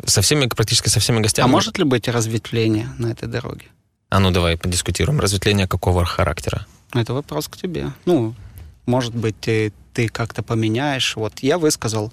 [0.05, 1.47] Со всеми, практически со всеми гостями.
[1.47, 3.67] А может ли быть разветвление на этой дороге?
[4.11, 5.19] А ну давай подискутируем.
[5.21, 6.67] Разветвление какого характера?
[6.93, 7.93] Это вопрос к тебе.
[8.05, 8.35] Ну,
[8.87, 11.17] может быть, ты, ты как-то поменяешь.
[11.17, 12.13] Вот я высказал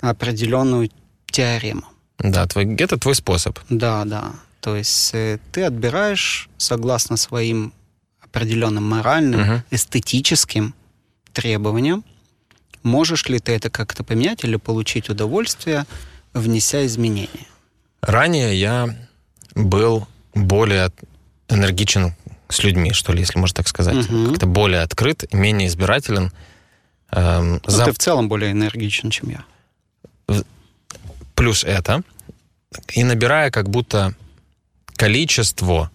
[0.00, 0.90] определенную
[1.30, 1.82] теорему.
[2.18, 3.58] Да, твой, это твой способ.
[3.68, 4.32] Да, да.
[4.66, 7.72] То есть э, ты отбираешь согласно своим
[8.20, 9.62] определенным моральным, угу.
[9.70, 10.74] эстетическим
[11.32, 12.04] требованиям,
[12.82, 15.86] можешь ли ты это как-то поменять или получить удовольствие,
[16.32, 17.46] внеся изменения.
[18.00, 18.92] Ранее я
[19.54, 20.90] был более
[21.48, 22.16] энергичен
[22.48, 24.10] с людьми, что ли, если можно так сказать.
[24.10, 24.30] Угу.
[24.30, 26.32] Как-то более открыт менее избирателен.
[27.12, 27.84] Эм, ну.
[27.84, 29.44] Ты в целом более энергичен, чем я.
[31.36, 32.02] Плюс это.
[32.94, 34.16] И набирая как будто
[34.96, 35.90] количество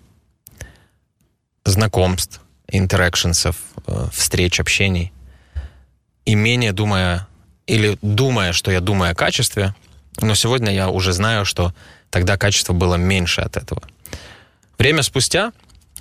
[1.66, 3.56] знакомств, интеракшенсов,
[3.88, 5.12] э, встреч, общений,
[6.26, 7.28] и менее думая,
[7.68, 9.76] или думая, что я думаю о качестве,
[10.20, 11.74] но сегодня я уже знаю, что
[12.10, 13.82] тогда качество было меньше от этого.
[14.78, 15.52] Время спустя,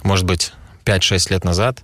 [0.02, 0.52] может быть,
[0.84, 1.82] 5-6 лет назад,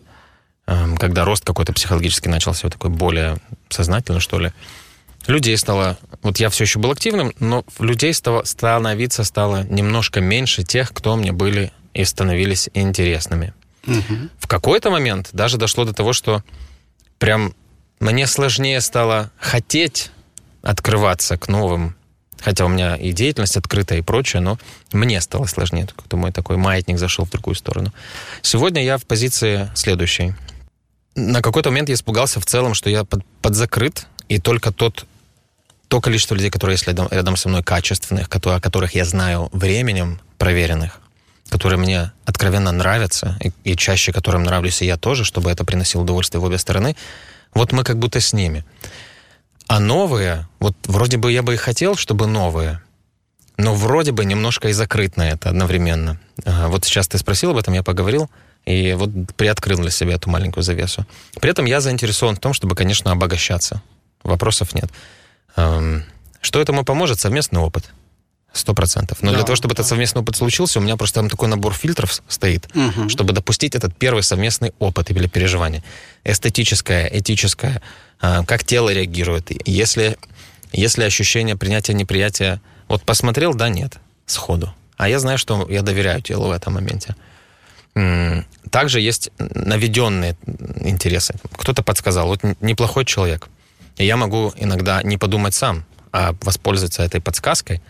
[0.66, 4.52] эм, когда рост какой-то психологический начался такой более сознательно, что ли,
[5.28, 5.98] людей стало...
[6.22, 11.16] Вот я все еще был активным, но людей стало, становиться стало немножко меньше тех, кто
[11.16, 13.54] мне были и становились интересными.
[13.86, 14.30] Угу.
[14.38, 16.42] В какой-то момент даже дошло до того, что
[17.18, 17.54] прям
[18.00, 20.10] мне сложнее стало хотеть
[20.62, 21.96] открываться к новым
[22.40, 24.58] Хотя у меня и деятельность открытая и прочее, но
[24.92, 25.88] мне стало сложнее.
[25.94, 27.92] Как-то мой такой маятник зашел в другую сторону.
[28.42, 30.34] Сегодня я в позиции следующей.
[31.14, 35.06] На какой-то момент я испугался в целом, что я под, подзакрыт, и только тот,
[35.88, 39.48] то количество людей, которые есть рядом, рядом со мной, качественных, которые, о которых я знаю
[39.52, 41.00] временем, проверенных,
[41.48, 46.02] которые мне откровенно нравятся, и, и чаще которым нравлюсь и я тоже, чтобы это приносило
[46.02, 46.96] удовольствие в обе стороны,
[47.54, 48.64] вот мы как будто с ними.
[49.68, 52.82] А новые, вот вроде бы я бы и хотел, чтобы новые,
[53.56, 56.20] но вроде бы немножко и закрыт на это одновременно.
[56.44, 58.30] Вот сейчас ты спросил об этом, я поговорил,
[58.64, 61.06] и вот приоткрыл для себя эту маленькую завесу.
[61.40, 63.82] При этом я заинтересован в том, чтобы, конечно, обогащаться.
[64.22, 64.90] Вопросов нет.
[65.56, 67.18] Что этому поможет?
[67.18, 67.90] Совместный опыт.
[68.52, 69.18] Сто процентов.
[69.20, 69.80] Но да, для того, чтобы да.
[69.80, 73.08] этот совместный опыт случился, у меня просто там такой набор фильтров стоит, угу.
[73.08, 75.82] чтобы допустить этот первый совместный опыт или переживание.
[76.24, 77.82] Эстетическое, этическое,
[78.20, 79.50] а, как тело реагирует.
[79.68, 80.16] Если,
[80.72, 82.60] если ощущение принятия, неприятия...
[82.88, 84.72] Вот посмотрел, да, нет, сходу.
[84.96, 87.14] А я знаю, что я доверяю телу в этом моменте.
[88.70, 90.36] Также есть наведенные
[90.80, 91.34] интересы.
[91.52, 93.48] Кто-то подсказал, вот неплохой человек.
[93.96, 97.82] И я могу иногда не подумать сам, а воспользоваться этой подсказкой.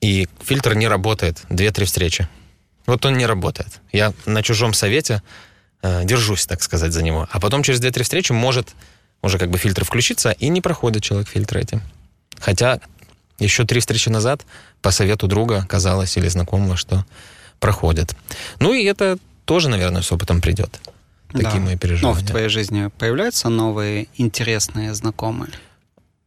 [0.00, 1.42] И фильтр не работает.
[1.48, 2.28] Две-три встречи.
[2.86, 3.80] Вот он не работает.
[3.92, 5.22] Я на чужом совете
[5.82, 7.28] э, держусь, так сказать, за него.
[7.30, 8.74] А потом через две-три встречи может
[9.22, 11.80] уже как бы фильтр включится, и не проходит человек фильтр эти.
[12.38, 12.80] Хотя
[13.38, 14.42] еще три встречи назад
[14.82, 17.04] по совету друга казалось или знакомого, что
[17.58, 18.14] проходит.
[18.60, 20.80] Ну и это тоже, наверное, с опытом придет.
[21.32, 21.60] Такие да.
[21.60, 22.14] мои переживания.
[22.14, 25.50] Но в твоей жизни появляются новые интересные знакомые?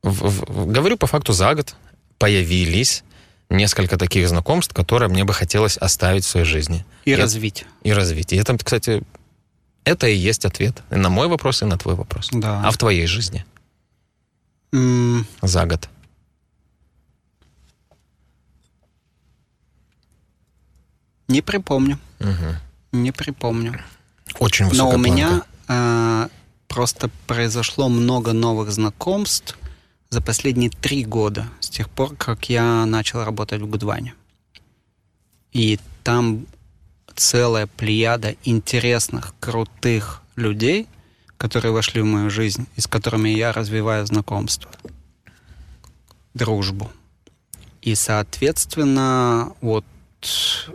[0.03, 1.75] В, в, говорю по факту за год
[2.17, 3.03] появились
[3.49, 6.85] несколько таких знакомств, которые мне бы хотелось оставить в своей жизни.
[7.05, 7.65] И, и развить.
[7.83, 8.33] И развить.
[8.33, 9.03] И это, кстати,
[9.83, 12.29] это и есть ответ и на мой вопрос, и на твой вопрос.
[12.31, 12.61] Да.
[12.63, 13.45] А в твоей жизни?
[14.71, 15.25] Mm.
[15.41, 15.89] За год.
[21.27, 21.99] Не припомню.
[22.19, 22.55] Угу.
[22.91, 23.79] Не припомню.
[24.37, 25.09] Очень высокая Но у планка.
[25.09, 26.29] меня э,
[26.67, 29.57] просто произошло много новых знакомств
[30.09, 34.13] за последние три года, с тех пор, как я начал работать в Гудване.
[35.51, 36.45] И там
[37.15, 40.87] целая плеяда интересных, крутых людей,
[41.37, 44.71] которые вошли в мою жизнь и с которыми я развиваю знакомство,
[46.33, 46.91] дружбу.
[47.81, 49.85] И, соответственно, вот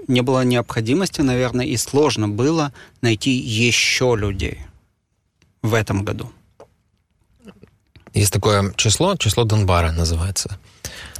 [0.09, 4.61] не было необходимости, наверное, и сложно было найти еще людей
[5.63, 6.31] в этом году.
[8.13, 10.59] Есть такое число, число Донбара называется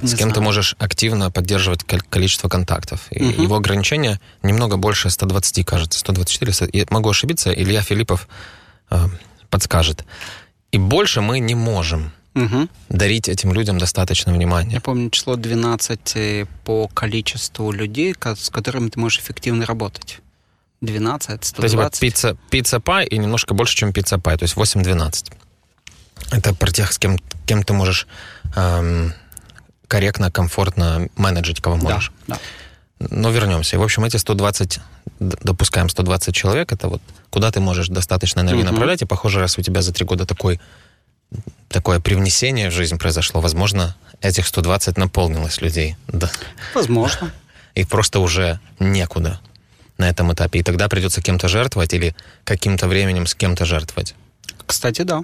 [0.01, 0.33] с кем знаю.
[0.33, 3.07] ты можешь активно поддерживать количество контактов.
[3.11, 3.41] И угу.
[3.41, 6.69] Его ограничение немного больше 120, кажется, 124.
[6.73, 8.27] Я могу ошибиться, Илья Филиппов
[8.89, 9.05] э,
[9.49, 10.05] подскажет.
[10.71, 12.67] И больше мы не можем угу.
[12.89, 14.73] дарить этим людям достаточно внимания.
[14.73, 20.19] Я помню число 12 э, по количеству людей, с которыми ты можешь эффективно работать.
[20.81, 21.55] 12, 120.
[21.55, 25.31] То есть пицца, pizza pie и немножко больше, чем pizza pie, то есть 8-12.
[26.31, 28.07] Это про тех, с кем, кем ты можешь
[28.55, 29.13] эм,
[29.87, 32.11] корректно, комфортно менеджить, кого можешь.
[32.27, 32.35] Да,
[32.99, 33.07] да.
[33.09, 33.77] Но вернемся.
[33.77, 34.79] В общем, эти 120,
[35.19, 38.71] допускаем 120 человек, это вот куда ты можешь достаточно энергии угу.
[38.71, 40.59] направлять, и, похоже, раз у тебя за три года такой,
[41.75, 45.97] такое привнесение в жизнь произошло, возможно, этих 120 наполнилось людей.
[46.07, 46.31] Да.
[46.73, 47.33] Возможно.
[47.75, 49.41] И просто уже некуда.
[49.97, 54.15] на этом этапе, и тогда придется кем-то жертвовать или каким-то временем с кем-то жертвовать.
[54.65, 55.23] Кстати, да,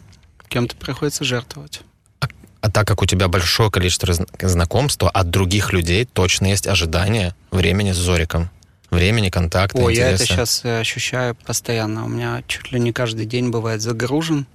[0.49, 1.81] кем-то приходится жертвовать.
[2.19, 2.27] А,
[2.61, 7.93] а так как у тебя большое количество знакомств, от других людей точно есть ожидание времени
[7.93, 8.49] с Зориком.
[8.89, 10.09] Времени, контакта, Ой, интереса.
[10.09, 12.05] я это сейчас э, ощущаю постоянно.
[12.05, 14.45] У меня чуть ли не каждый день бывает загружен.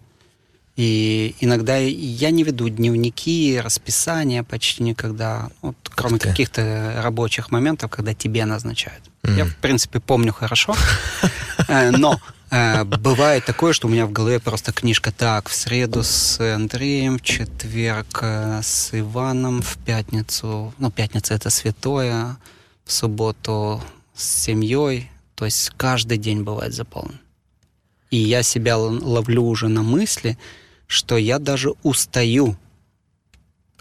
[0.76, 8.12] И иногда я не веду дневники, расписания почти никогда, вот, кроме каких-то рабочих моментов, когда
[8.12, 9.02] тебе назначают.
[9.22, 9.36] Mm.
[9.36, 10.76] Я, в принципе, помню хорошо,
[11.68, 12.20] э, но
[12.50, 17.18] э, бывает такое, что у меня в голове просто книжка так, в среду с Андреем,
[17.18, 22.36] в четверг э, с Иваном, в пятницу, ну, пятница это святое,
[22.84, 23.82] в субботу
[24.14, 27.18] с семьей, то есть каждый день бывает заполнен.
[28.10, 30.36] И я себя ловлю уже на мысли,
[30.86, 32.56] что я даже устаю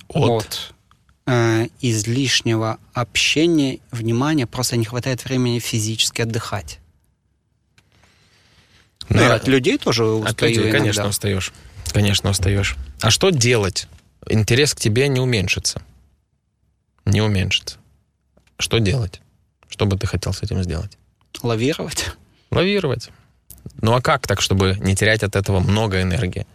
[0.08, 0.74] от, от
[1.26, 6.80] э, излишнего общения, внимания, просто не хватает времени физически отдыхать.
[9.10, 10.78] Ну, да, от людей тоже устаю от людей, иногда.
[10.80, 11.54] конечно, устаешь.
[11.94, 12.76] Конечно, устаешь.
[13.02, 13.88] А что делать?
[14.28, 15.82] Интерес к тебе не уменьшится.
[17.06, 17.78] Не уменьшится.
[18.58, 19.22] Что делать?
[19.70, 20.98] Что бы ты хотел с этим сделать?
[21.44, 22.12] Лавировать.
[22.50, 23.10] Лавировать.
[23.82, 26.48] Ну а как так, чтобы не терять от этого много энергии?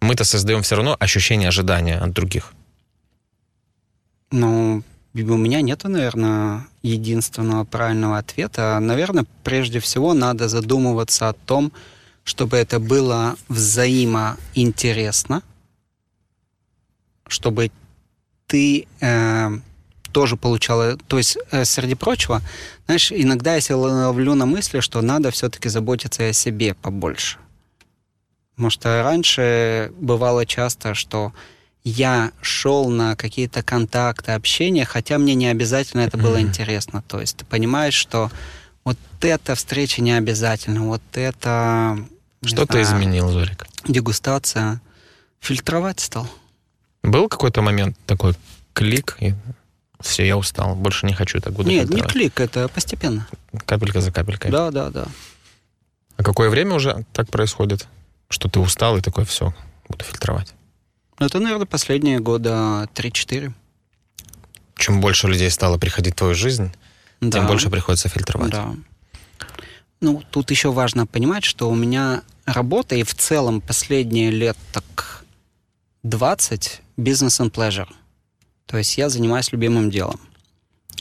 [0.00, 2.52] Мы-то создаем все равно ощущение ожидания от других.
[4.30, 4.82] Ну,
[5.14, 8.78] у меня нет, наверное, единственного правильного ответа.
[8.80, 11.72] Наверное, прежде всего надо задумываться о том,
[12.24, 15.42] чтобы это было взаимоинтересно,
[17.26, 17.70] чтобы
[18.46, 19.50] ты э,
[20.12, 20.96] тоже получала...
[20.96, 22.40] То есть, э, среди прочего,
[22.86, 27.38] знаешь, иногда я себя ловлю на мысли, что надо все-таки заботиться о себе побольше.
[28.60, 31.32] Потому что раньше бывало часто, что
[31.82, 37.02] я шел на какие-то контакты, общения, хотя мне не обязательно это было интересно.
[37.08, 38.30] То есть ты понимаешь, что
[38.84, 41.98] вот эта встреча не обязательно, вот это...
[42.44, 43.66] Что ты изменил, Зорик?
[43.88, 44.82] Дегустация.
[45.40, 46.28] Фильтровать стал.
[47.02, 48.34] Был какой-то момент такой
[48.74, 49.32] клик, и
[50.02, 53.26] все, я устал, больше не хочу так буду Нет, не клик, это постепенно.
[53.64, 54.50] Капелька за капелькой.
[54.50, 55.06] Да, да, да.
[56.18, 57.88] А какое время уже так происходит?
[58.30, 59.52] Что ты устал и такой, все,
[59.88, 60.54] буду фильтровать?
[61.18, 63.52] Ну, это, наверное, последние года 3-4.
[64.76, 66.72] Чем больше людей стало приходить в твою жизнь,
[67.20, 67.38] да.
[67.38, 68.50] тем больше приходится фильтровать.
[68.50, 68.74] Да.
[70.00, 75.24] Ну, тут еще важно понимать, что у меня работа и в целом последние лет так
[76.04, 77.88] 20 бизнес and pleasure.
[78.64, 80.20] То есть я занимаюсь любимым делом.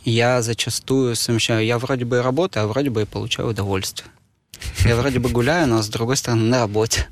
[0.04, 4.10] Я зачастую совмещаю, я вроде бы работаю, а вроде бы и получаю удовольствие.
[4.86, 7.08] Я вроде бы гуляю, но с другой стороны на работе.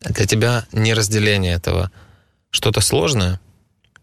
[0.00, 1.90] Для тебя не разделение этого
[2.50, 3.40] что-то сложное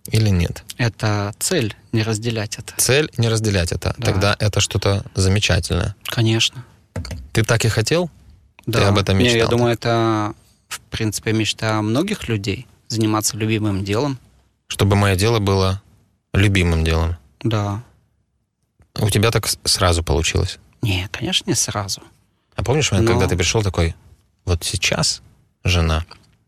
[0.07, 0.63] или нет?
[0.77, 2.73] Это цель, не разделять это.
[2.77, 3.93] Цель не разделять это.
[3.97, 4.05] Да.
[4.05, 5.95] Тогда это что-то замечательное.
[6.05, 6.63] Конечно.
[7.33, 8.09] Ты так и хотел?
[8.65, 8.79] Да.
[8.79, 9.33] Ты об этом мечтал?
[9.33, 10.33] Не, я думаю, это,
[10.67, 14.19] в принципе, мечта многих людей заниматься любимым делом.
[14.67, 15.81] Чтобы мое дело было
[16.33, 17.17] любимым делом.
[17.41, 17.83] Да.
[18.99, 20.59] У тебя так сразу получилось?
[20.81, 22.01] Не, конечно, не сразу.
[22.55, 23.15] А помнишь момент, Но...
[23.15, 23.95] когда ты пришел такой,
[24.45, 25.21] вот сейчас,
[25.63, 26.05] жена,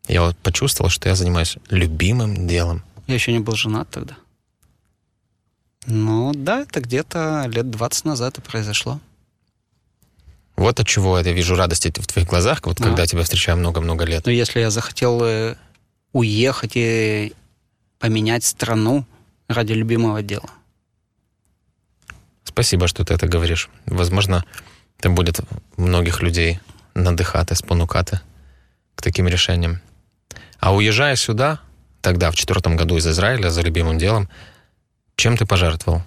[0.07, 2.83] я вот почувствовал, что я занимаюсь любимым делом.
[3.07, 4.15] Я еще не был женат тогда.
[5.85, 8.99] Ну да, это где-то лет 20 назад это произошло.
[10.55, 12.83] Вот от чего я вижу радость в твоих глазах, вот а.
[12.83, 14.25] когда тебя встречаю много-много лет.
[14.25, 15.55] Ну, если я захотел э,
[16.13, 17.33] уехать и
[17.99, 19.05] поменять страну
[19.47, 20.49] ради любимого дела.
[22.43, 23.69] Спасибо, что ты это говоришь.
[23.85, 24.43] Возможно,
[24.99, 25.39] это будет
[25.77, 26.59] многих людей
[26.93, 28.19] надыхати, спонукати
[28.95, 29.81] к таким решениям.
[30.59, 31.59] А уезжая сюда,
[32.01, 34.29] тогда, в четвертом году из Израиля, за любимым делом,
[35.15, 36.03] чем ты пожертвовал?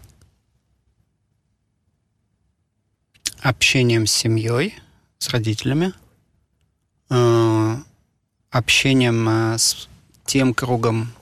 [3.41, 4.75] Общением с семьей,
[5.19, 5.93] с родителями,
[7.11, 7.77] э,
[8.51, 9.89] общением э, с
[10.25, 11.13] тем кругом,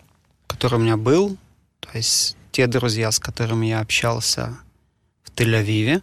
[0.46, 1.36] который у меня был,
[1.80, 4.56] то есть те друзья, с которыми я общался
[5.36, 6.02] Тель-Авиве,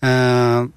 [0.00, 0.68] э,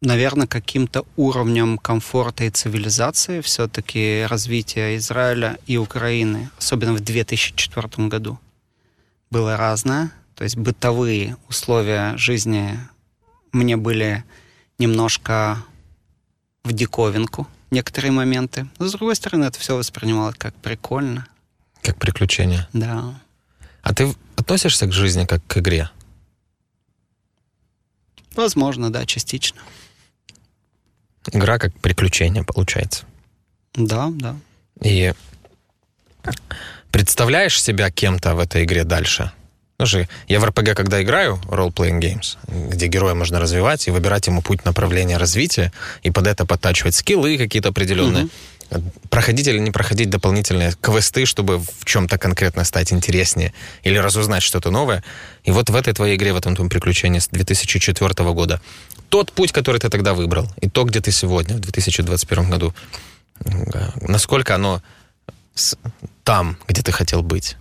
[0.00, 8.38] наверное, каким-то уровнем комфорта и цивилизации все-таки развитие Израиля и Украины, особенно в 2004 году,
[9.30, 10.12] было разное.
[10.34, 12.78] То есть бытовые условия жизни
[13.52, 14.24] мне были
[14.78, 15.64] немножко
[16.64, 18.66] в диковинку некоторые моменты.
[18.78, 21.26] Но, с другой стороны, это все воспринималось как прикольно.
[21.82, 22.68] Как приключение.
[22.72, 23.20] Да.
[23.82, 25.90] А ты относишься к жизни как к игре?
[28.34, 29.60] Возможно, да, частично.
[31.32, 33.04] Игра как приключение получается.
[33.74, 34.36] Да, да.
[34.82, 35.12] И
[36.90, 39.32] представляешь себя кем-то в этой игре дальше?
[39.76, 42.38] Слушай, я в РПГ, когда играю, role-playing games,
[42.70, 45.72] где героя можно развивать и выбирать ему путь направления развития,
[46.02, 48.30] и под это подтачивать скиллы какие-то определенные, mm-hmm.
[49.10, 53.52] Проходить или не проходить дополнительные квесты, чтобы в чем-то конкретно стать интереснее
[53.82, 55.04] или разузнать что-то новое.
[55.44, 58.60] И вот в этой твоей игре, в этом твоем приключении с 2004 года,
[59.08, 62.74] тот путь, который ты тогда выбрал, и то, где ты сегодня, в 2021 году,
[64.00, 64.82] насколько оно
[66.24, 67.56] там, где ты хотел быть?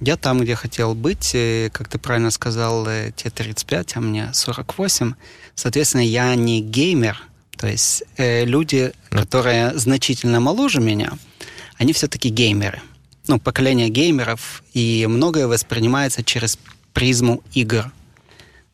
[0.00, 1.36] Я там, где хотел быть,
[1.72, 5.14] как ты правильно сказал, э, тебе 35, а мне 48.
[5.54, 7.22] Соответственно, я не геймер.
[7.64, 9.20] То есть э, люди, ну.
[9.20, 11.12] которые значительно моложе меня,
[11.78, 12.82] они все-таки геймеры.
[13.26, 16.58] Ну, поколение геймеров, и многое воспринимается через
[16.92, 17.90] призму игр.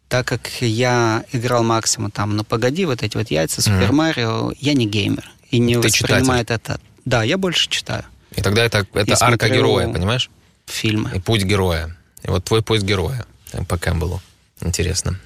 [0.08, 4.56] Так как я играл максимум там, ну погоди, вот эти вот яйца, Супер Марио, mm.
[4.58, 5.30] я не геймер.
[5.52, 6.72] И не Ты воспринимает читатель.
[6.72, 6.80] это.
[7.04, 8.02] Да, я больше читаю.
[8.34, 9.54] И тогда это, это арка смотрю...
[9.54, 10.30] героя, понимаешь?
[10.66, 11.12] фильмы.
[11.14, 11.96] И путь героя.
[12.24, 13.24] И вот твой путь героя
[13.68, 14.20] по Кэмпбеллу.
[14.60, 15.16] Интересно.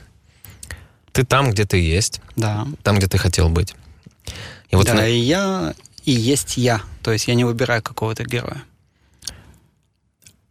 [1.14, 2.20] Ты там, где ты есть.
[2.34, 2.66] Да.
[2.82, 3.74] Там, где ты хотел быть.
[4.68, 5.06] И вот да, на...
[5.06, 5.72] и я,
[6.04, 6.82] и есть я.
[7.02, 8.64] То есть я не выбираю какого-то героя.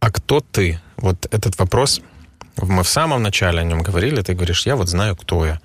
[0.00, 0.80] А кто ты?
[0.96, 2.00] Вот этот вопрос,
[2.56, 5.60] мы в самом начале о нем говорили, ты говоришь, я вот знаю, кто я.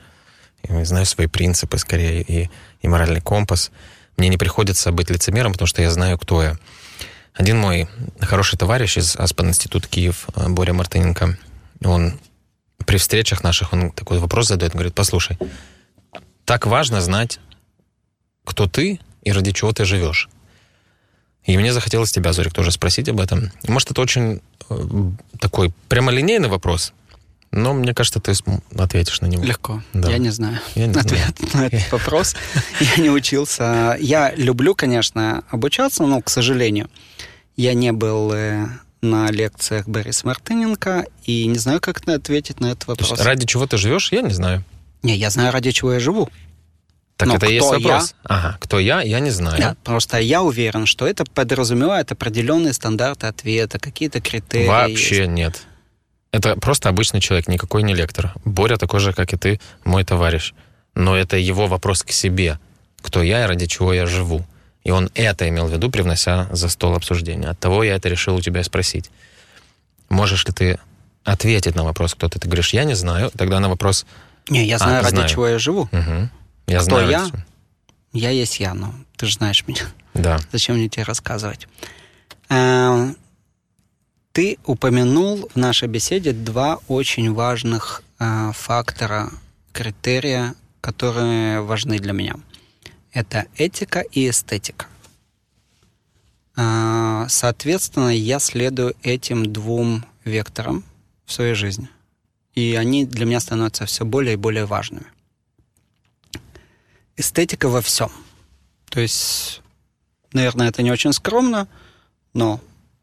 [0.63, 2.49] И знаю свои принципы скорее и,
[2.81, 3.71] и моральный компас.
[4.17, 6.57] Мне не приходится быть лицемером, потому что я знаю, кто я.
[7.33, 7.87] Один мой
[8.19, 11.37] хороший товарищ из Аспен Институт Киев, э, Боря Мартыненко,
[11.85, 12.19] он
[12.89, 15.37] при встречах наших, он такой вопрос задает, говорит, послушай,
[16.43, 17.39] так важно знать,
[18.43, 20.27] кто ты и ради чего ты живешь.
[21.43, 23.51] И мне захотелось тебя, Зорик, тоже спросить об этом.
[23.67, 24.75] Может, это очень э,
[25.39, 26.93] такой прямолинейный вопрос,
[27.51, 28.33] но мне кажется, ты
[28.75, 29.43] ответишь на него.
[29.43, 29.83] Легко.
[29.93, 30.09] Да.
[30.09, 31.69] Я не знаю я не ответ знаю.
[31.69, 32.35] на этот вопрос.
[32.79, 33.97] Я не учился.
[33.99, 36.89] Я люблю, конечно, обучаться, но, к сожалению,
[37.55, 38.65] я не был э,
[39.01, 43.11] на лекциях Бориса Мартыненко и не знаю, как ответить на этот вопрос.
[43.11, 44.63] Есть, ради чего ты живешь, я не знаю.
[45.03, 46.29] Не, я знаю, ради чего я живу.
[47.15, 48.15] Так Но это и есть вопрос.
[48.23, 48.35] Я?
[48.35, 49.59] Ага, кто я, я не знаю.
[49.59, 54.67] Да, просто я уверен, что это подразумевает определенные стандарты ответа, какие-то критерии.
[54.67, 55.29] Вообще есть.
[55.29, 55.63] нет.
[56.31, 58.33] Это просто обычный человек, никакой не лектор.
[58.45, 60.53] Боря такой же, как и ты, мой товарищ.
[60.95, 62.59] Но это его вопрос к себе.
[63.01, 64.45] Кто я и ради чего я живу.
[64.89, 67.49] И он это имел в виду, привнося за стол обсуждения.
[67.49, 69.11] От того я это решил у тебя спросить.
[70.09, 70.79] Можешь ли ты
[71.23, 72.39] ответить на вопрос, кто ты?
[72.39, 73.29] Ты говоришь, я не знаю.
[73.37, 74.07] Тогда на вопрос...
[74.49, 75.29] Не, я знаю, а, ради знаю.
[75.29, 75.81] чего я живу.
[75.81, 76.29] Угу.
[76.65, 77.07] Я кто знаю.
[77.07, 77.27] я?
[78.13, 79.83] Я есть я, но ты же знаешь меня.
[80.15, 80.39] Да.
[80.51, 81.67] Зачем мне тебе рассказывать?
[82.49, 83.11] А,
[84.31, 89.29] ты упомянул в нашей беседе два очень важных а, фактора,
[89.71, 92.33] критерия, которые важны для меня–
[93.12, 94.88] это этика и эстетика.
[96.55, 100.84] А, соответственно, я следую этим двум векторам
[101.26, 101.89] в своей жизни.
[102.53, 105.05] И они для меня становятся все более и более важными.
[107.16, 108.12] Эстетика во всем.
[108.89, 109.62] То есть,
[110.34, 111.68] наверное, это не очень скромно,
[112.34, 112.60] но,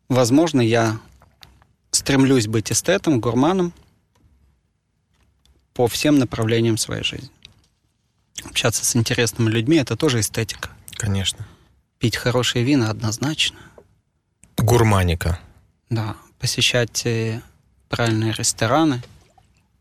[0.09, 0.99] возможно, я
[1.91, 3.73] стремлюсь быть эстетом, гурманом
[5.73, 7.36] по всем направлениям своей жизни
[8.45, 10.71] общаться с интересными людьми, это тоже эстетика.
[10.93, 11.47] Конечно.
[11.99, 13.59] Пить хорошие вина однозначно.
[14.57, 15.39] Гурманика.
[15.91, 16.17] Да.
[16.39, 17.41] Посещать э,
[17.89, 19.03] правильные рестораны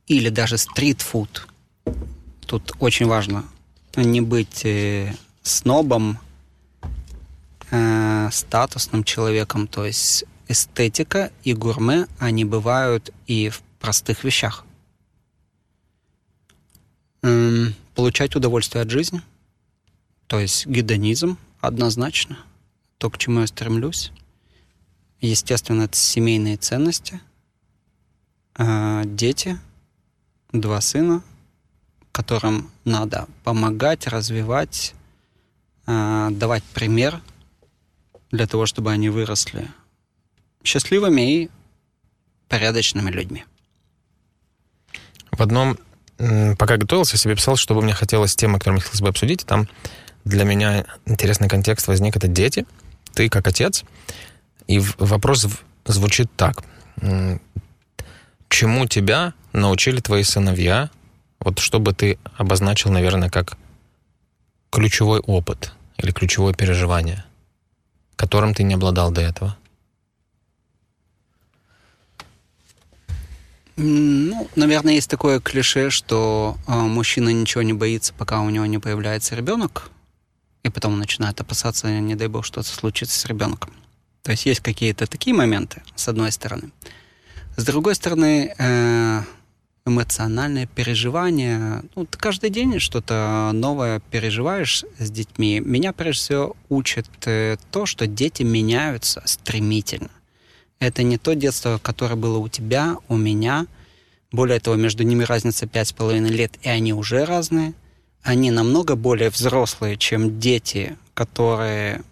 [0.07, 1.47] или даже стритфуд.
[2.45, 3.45] Тут очень важно
[3.95, 6.19] не быть э, снобом,
[7.71, 9.67] э, статусным человеком.
[9.67, 14.65] То есть эстетика и гурме, они бывают и в простых вещах.
[17.21, 19.21] Эм, получать удовольствие от жизни,
[20.27, 22.37] то есть гедонизм однозначно,
[22.97, 24.11] то, к чему я стремлюсь.
[25.21, 27.21] Естественно, это семейные ценности,
[28.55, 29.57] а, дети,
[30.51, 31.23] два сына,
[32.11, 34.93] которым надо помогать, развивать,
[35.85, 37.21] а, давать пример
[38.31, 39.69] для того, чтобы они выросли
[40.63, 41.49] счастливыми и
[42.47, 43.45] порядочными людьми.
[45.31, 45.77] В одном
[46.17, 49.45] пока готовился, себе писал, что бы мне хотелось темы, которые мне хотелось бы обсудить.
[49.45, 49.67] Там
[50.23, 52.15] для меня интересный контекст возник.
[52.15, 52.65] Это дети,
[53.13, 53.83] ты как отец.
[54.67, 55.47] И вопрос
[55.85, 56.63] звучит так.
[58.49, 60.89] Чему тебя научили твои сыновья?
[61.39, 63.57] Вот чтобы ты обозначил, наверное, как
[64.71, 67.23] ключевой опыт или ключевое переживание,
[68.15, 69.57] которым ты не обладал до этого.
[73.77, 78.79] Ну, наверное, есть такое клише, что э, мужчина ничего не боится, пока у него не
[78.79, 79.89] появляется ребенок,
[80.63, 83.73] и потом начинает опасаться, не дай бог, что-то случится с ребенком.
[84.23, 86.71] То есть есть какие-то такие моменты, с одной стороны.
[87.57, 89.21] С другой стороны, э,
[89.85, 91.83] эмоциональное переживание.
[91.95, 95.59] Ну, ты каждый день что-то новое переживаешь с детьми.
[95.59, 100.09] Меня, прежде всего, учит э, то, что дети меняются стремительно.
[100.85, 103.65] Это не то детство, которое было у тебя, у меня.
[104.31, 107.73] Более того, между ними разница пять с половиной лет, и они уже разные.
[108.21, 112.03] Они намного более взрослые, чем дети, которые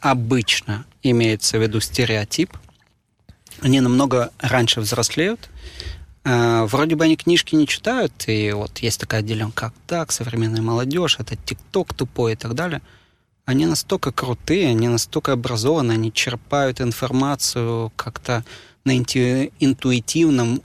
[0.00, 2.50] обычно имеется в виду стереотип.
[3.62, 5.48] Они намного раньше взрослеют.
[6.24, 10.60] А, вроде бы они книжки не читают, и вот есть такая отделенка, как так, современная
[10.60, 12.82] молодежь, это ТикТок тупой и так далее.
[13.48, 18.44] Они настолько крутые, они настолько образованы, они черпают информацию как-то
[18.84, 20.60] на интуитивном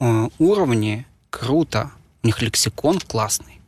[0.00, 1.04] э, уровне.
[1.28, 1.90] Круто.
[2.22, 3.60] У них лексикон классный.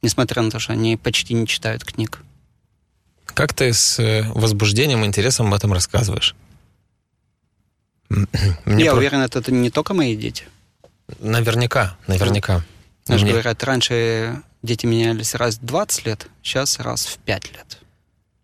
[0.00, 2.22] Несмотря на то, что они почти не читают книг.
[3.26, 6.34] Как ты с э, возбуждением, интересом об этом рассказываешь?
[8.64, 8.98] Мне Я про...
[9.00, 10.48] уверен, это не только мои дети.
[11.18, 12.64] Наверняка, наверняка.
[13.06, 13.16] Да.
[13.16, 13.32] Мне...
[13.32, 17.78] говорят, раньше дети менялись раз в 20 лет, сейчас раз в 5 лет.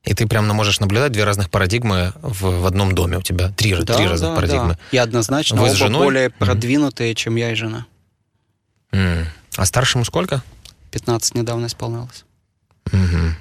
[0.05, 3.51] И ты прям можешь наблюдать две разных парадигмы в, в одном доме у тебя.
[3.51, 4.75] Три, да, три разных да, парадигмы.
[4.75, 4.79] Да.
[4.93, 6.05] И однозначно Вы оба женой?
[6.05, 7.15] более продвинутые, mm.
[7.17, 7.87] чем я и жена.
[8.93, 9.27] Mm.
[9.57, 10.43] А старшему сколько?
[10.91, 12.25] 15 недавно исполнилось.
[12.87, 13.35] Угу.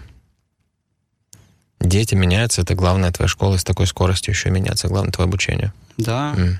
[1.79, 5.73] Дети меняются, это главная твоя школа с такой скоростью еще меняться, главное твое обучение.
[5.97, 6.35] Да.
[6.37, 6.55] Mm.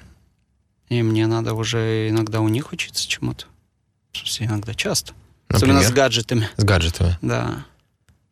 [0.90, 3.46] И мне надо уже иногда у них учиться чему-то.
[4.40, 5.14] Иногда часто.
[5.50, 5.78] Например?
[5.78, 6.50] Особенно с гаджетами.
[6.58, 7.18] С гаджетами.
[7.22, 7.66] Да.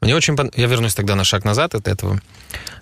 [0.01, 0.36] Мне очень...
[0.36, 0.51] Пон...
[0.55, 2.22] Я вернусь тогда на шаг назад от этого.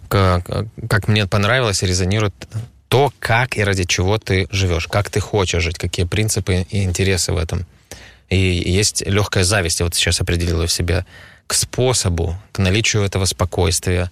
[0.07, 0.45] Как,
[0.89, 2.33] как мне понравилось и резонирует
[2.89, 7.33] то, как и ради чего ты живешь, как ты хочешь жить, какие принципы и интересы
[7.33, 7.65] в этом.
[8.29, 11.05] И есть легкая зависть, я вот сейчас определила в себе,
[11.47, 14.11] к способу, к наличию этого спокойствия,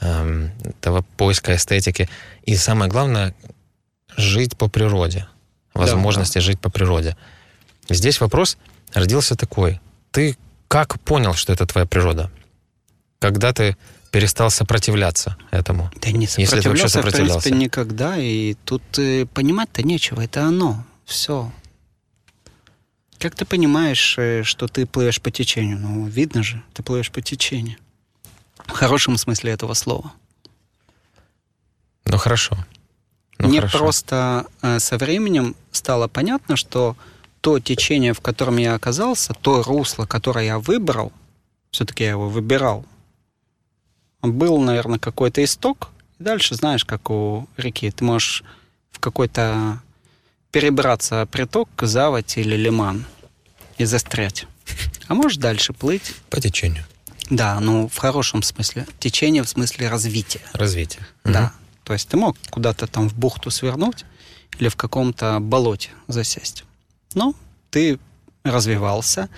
[0.00, 2.08] эм, этого поиска эстетики.
[2.44, 3.34] И самое главное,
[4.16, 5.26] жить по природе.
[5.72, 6.46] Возможности да, да.
[6.46, 7.16] жить по природе.
[7.88, 8.58] Здесь вопрос
[8.94, 9.80] родился такой.
[10.10, 10.36] Ты
[10.68, 12.30] как понял, что это твоя природа?
[13.18, 13.76] Когда ты
[14.10, 15.90] перестал сопротивляться этому?
[16.00, 17.40] Да не сопротивлялся, если ты вообще сопротивлялся.
[17.40, 18.16] в принципе, никогда.
[18.18, 20.20] И тут э, понимать-то нечего.
[20.20, 20.84] Это оно.
[21.04, 21.52] Все.
[23.18, 25.78] Как ты понимаешь, э, что ты плывешь по течению?
[25.78, 27.78] Ну, видно же, ты плывешь по течению.
[28.66, 30.12] В хорошем смысле этого слова.
[32.04, 32.56] Ну, хорошо.
[33.38, 33.78] Ну, Мне хорошо.
[33.78, 36.96] просто э, со временем стало понятно, что
[37.44, 41.12] то течение, в котором я оказался, то русло, которое я выбрал,
[41.70, 42.86] все-таки я его выбирал,
[44.22, 45.90] был, наверное, какой-то исток.
[46.18, 48.44] И дальше, знаешь, как у реки, ты можешь
[48.92, 49.82] в какой-то
[50.52, 53.04] перебраться приток, заводь или лиман
[53.76, 54.46] и застрять.
[55.08, 56.14] А можешь дальше плыть.
[56.30, 56.86] По течению.
[57.28, 58.86] Да, ну в хорошем смысле.
[58.98, 60.40] Течение в смысле развития.
[60.54, 61.06] Развитие.
[61.24, 61.42] Да.
[61.42, 61.50] Угу.
[61.84, 64.06] То есть ты мог куда-то там в бухту свернуть
[64.58, 66.64] или в каком-то болоте засесть.
[67.14, 67.34] Но
[67.70, 67.98] ты
[68.44, 69.28] развивался,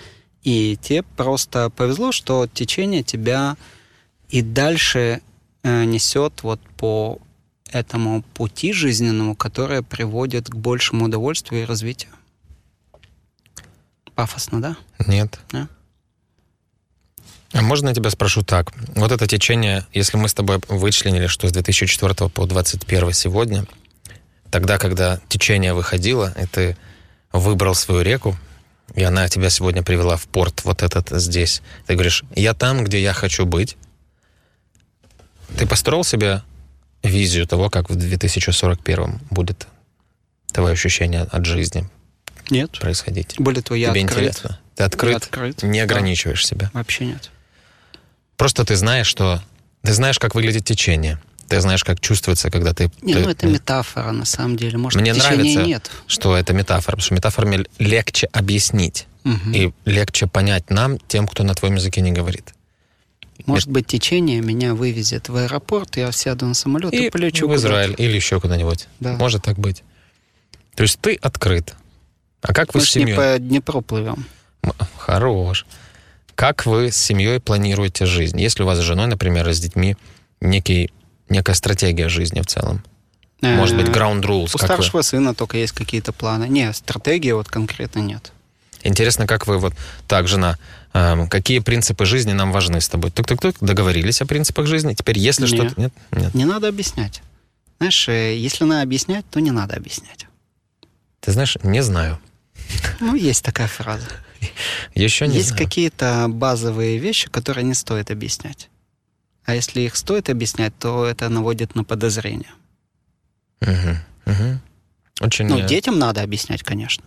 [0.43, 3.57] и тебе просто повезло, что течение тебя
[4.29, 5.21] и дальше
[5.63, 7.19] э, несет вот по
[7.71, 12.11] этому пути жизненному, которое приводит к большему удовольствию и развитию.
[14.15, 14.77] Пафосно, да?
[15.05, 15.39] Нет.
[15.53, 15.67] А?
[17.53, 18.73] А можно я тебя спрошу так?
[18.95, 23.65] Вот это течение, если мы с тобой вычленили, что с 2004 по 2021 сегодня,
[24.49, 26.77] тогда, когда течение выходило, и ты
[27.39, 28.35] выбрал свою реку,
[28.95, 31.61] и она тебя сегодня привела в порт вот этот здесь.
[31.85, 33.77] Ты говоришь, я там, где я хочу быть.
[35.57, 36.43] Ты построил себе
[37.03, 39.67] визию того, как в 2041 будет
[40.51, 41.89] твое ощущение от жизни,
[42.49, 42.77] нет.
[42.79, 43.35] происходить?
[43.37, 44.27] Более того, я Тебе открыт.
[44.27, 44.59] интересно?
[44.75, 45.11] Ты открыт?
[45.11, 45.63] Я открыт.
[45.63, 46.47] Не ограничиваешь да.
[46.47, 46.71] себя?
[46.73, 47.31] Вообще нет.
[48.35, 49.41] Просто ты знаешь, что...
[49.83, 51.19] Ты знаешь, как выглядит течение.
[51.47, 52.91] Ты знаешь, как чувствуется, когда ты...
[53.01, 54.77] Не, ты, ну это метафора, на самом деле.
[54.77, 55.89] Может, Мне нравится, нет.
[56.07, 59.07] что это метафора, потому что метафорами легче объяснить.
[59.23, 59.51] Угу.
[59.53, 62.53] И легче понять нам, тем, кто на твоем языке не говорит.
[63.45, 67.55] Может быть, течение меня вывезет в аэропорт, я сяду на самолет и, и полечу в
[67.55, 68.87] Израиль или еще куда-нибудь.
[68.99, 69.13] Да.
[69.13, 69.83] Может так быть.
[70.75, 71.75] То есть ты открыт.
[72.41, 73.11] А как вы Мы с семьей?
[73.11, 74.25] не по Днепру плывем.
[74.97, 75.65] Хорош.
[76.35, 78.39] Как вы с семьей планируете жизнь?
[78.39, 79.95] Если у вас с женой, например, и с детьми
[80.39, 80.91] некий,
[81.29, 82.83] некая стратегия жизни в целом?
[83.41, 84.51] Может быть, ground rules?
[84.53, 85.03] У старшего вы?
[85.03, 86.47] сына только есть какие-то планы.
[86.47, 88.31] Не, стратегии вот конкретно нет.
[88.83, 89.73] Интересно, как вы вот
[90.07, 90.57] так, жена,
[90.93, 93.11] э, какие принципы жизни нам важны с тобой?
[93.11, 94.93] Тук-тук-тук, договорились о принципах жизни.
[94.93, 95.81] Теперь, если нет, что-то...
[95.81, 95.93] Нет?
[96.11, 96.33] Нет.
[96.33, 97.21] Не надо объяснять.
[97.79, 100.27] Знаешь, э, если надо объяснять, то не надо объяснять.
[101.19, 102.19] Ты знаешь, не знаю.
[102.99, 104.07] Ну, есть такая фраза.
[104.95, 105.63] Еще не Есть знаю.
[105.63, 108.69] какие-то базовые вещи, которые не стоит объяснять.
[109.47, 112.51] А если их стоит объяснять, то это наводит на подозрение.
[113.61, 114.59] Угу, угу.
[115.21, 117.05] Очень, Ну, э, детям надо объяснять, конечно.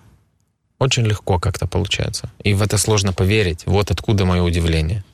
[0.79, 2.31] очень легко как-то получается.
[2.43, 3.65] И в это сложно поверить.
[3.67, 5.05] Вот откуда мое удивление.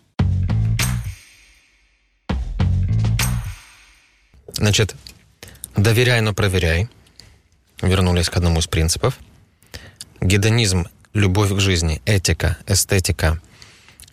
[4.52, 4.94] Значит,
[5.76, 6.88] доверяй, но проверяй.
[7.82, 9.18] Вернулись к одному из принципов.
[10.20, 13.40] Гедонизм, любовь к жизни, этика, эстетика.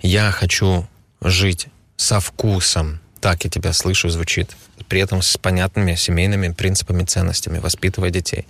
[0.01, 0.87] Я хочу
[1.21, 2.99] жить со вкусом.
[3.23, 4.51] Так я тебя слышу, звучит.
[4.89, 8.45] При этом с понятными семейными принципами, ценностями, воспитывая детей.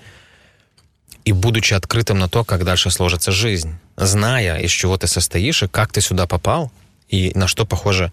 [1.26, 5.68] И будучи открытым на то, как дальше сложится жизнь, зная, из чего ты состоишь и
[5.68, 6.72] как ты сюда попал,
[7.08, 8.12] и на что похоже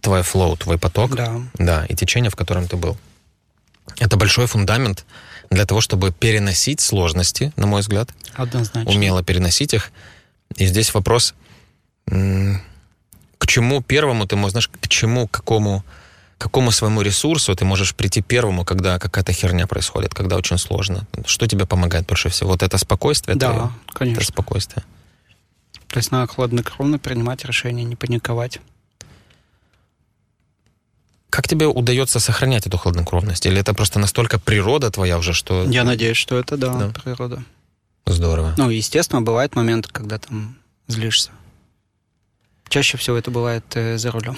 [0.00, 1.40] твой флоу, твой поток, Да.
[1.54, 2.96] да, и течение, в котором ты был.
[3.98, 5.04] Это большой фундамент
[5.50, 8.88] для того, чтобы переносить сложности, на мой взгляд, Однозначно.
[8.92, 9.90] умело переносить их.
[10.56, 11.34] И здесь вопрос,
[13.44, 15.84] к чему первому ты можешь, знаешь, к чему, к какому,
[16.38, 21.06] к какому своему ресурсу ты можешь прийти первому, когда какая-то херня происходит, когда очень сложно.
[21.26, 22.50] Что тебе помогает больше всего?
[22.52, 23.70] Вот это спокойствие Да, твое?
[23.92, 24.20] конечно.
[24.22, 24.82] Это спокойствие.
[25.88, 28.60] То есть надо хладнокровно принимать решения, не паниковать.
[31.28, 33.44] Как тебе удается сохранять эту хладнокровность?
[33.44, 35.64] Или это просто настолько природа твоя уже, что...
[35.64, 36.88] Я надеюсь, что это, да, Да.
[36.90, 37.42] природа.
[38.06, 38.54] Здорово.
[38.56, 40.56] Ну, естественно, бывают моменты, когда там
[40.88, 41.30] злишься.
[42.68, 44.36] Чаще всего это бывает э, за рулем.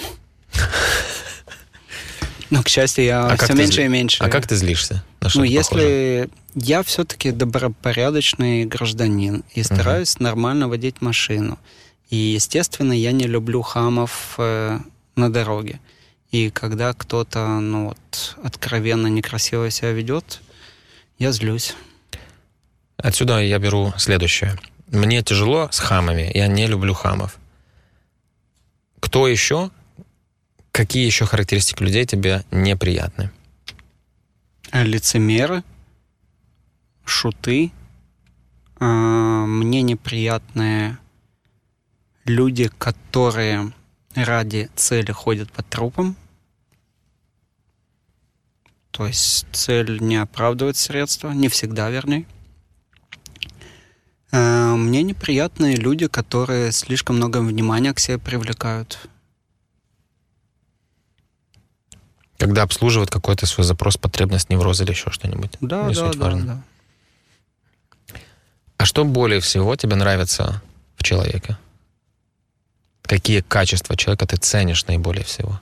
[2.51, 4.23] Но, к счастью, я А все меньше зли- и меньше.
[4.23, 5.05] А как ты злишься?
[5.21, 5.83] На что ну, это похоже?
[5.83, 11.59] если я все-таки добропорядочный гражданин и стараюсь нормально водить машину.
[12.09, 14.79] И, естественно, я не люблю хамов э,
[15.17, 15.81] на дороге.
[16.31, 20.41] И когда кто-то, ну вот, откровенно некрасиво себя ведет,
[21.19, 21.75] я злюсь.
[22.97, 24.57] Отсюда я беру следующее.
[24.89, 27.39] Мне тяжело с хамами, я не люблю хамов.
[29.17, 29.71] Кто еще?
[30.73, 33.31] Какие еще характеристики людей тебе неприятны?
[34.71, 35.65] А Лицемеры,
[37.07, 37.73] шуты,
[38.79, 40.99] а, мне неприятные
[42.27, 43.73] люди, которые
[44.15, 46.15] ради цели ходят по трупам.
[48.91, 52.27] То есть цель не оправдывает средства, не всегда, вернее.
[54.33, 58.99] А, Мне неприятные люди, которые слишком много внимания к себе привлекают.
[62.39, 65.53] Когда обслуживают какой-то свой запрос, потребность, невроз или еще что-нибудь.
[65.61, 66.47] Да, Не да, суть да, важно.
[66.47, 68.19] да.
[68.77, 70.63] А что более всего тебе нравится
[70.97, 71.57] в человеке?
[73.03, 75.61] Какие качества человека ты ценишь наиболее всего?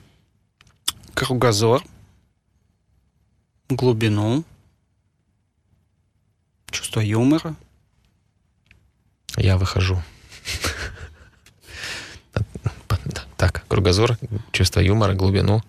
[1.13, 1.81] кругозор,
[3.69, 4.43] глубину,
[6.69, 7.55] чувство юмора.
[9.37, 10.01] Я выхожу.
[13.37, 14.17] Так, кругозор,
[14.51, 15.61] чувство юмора, глубину.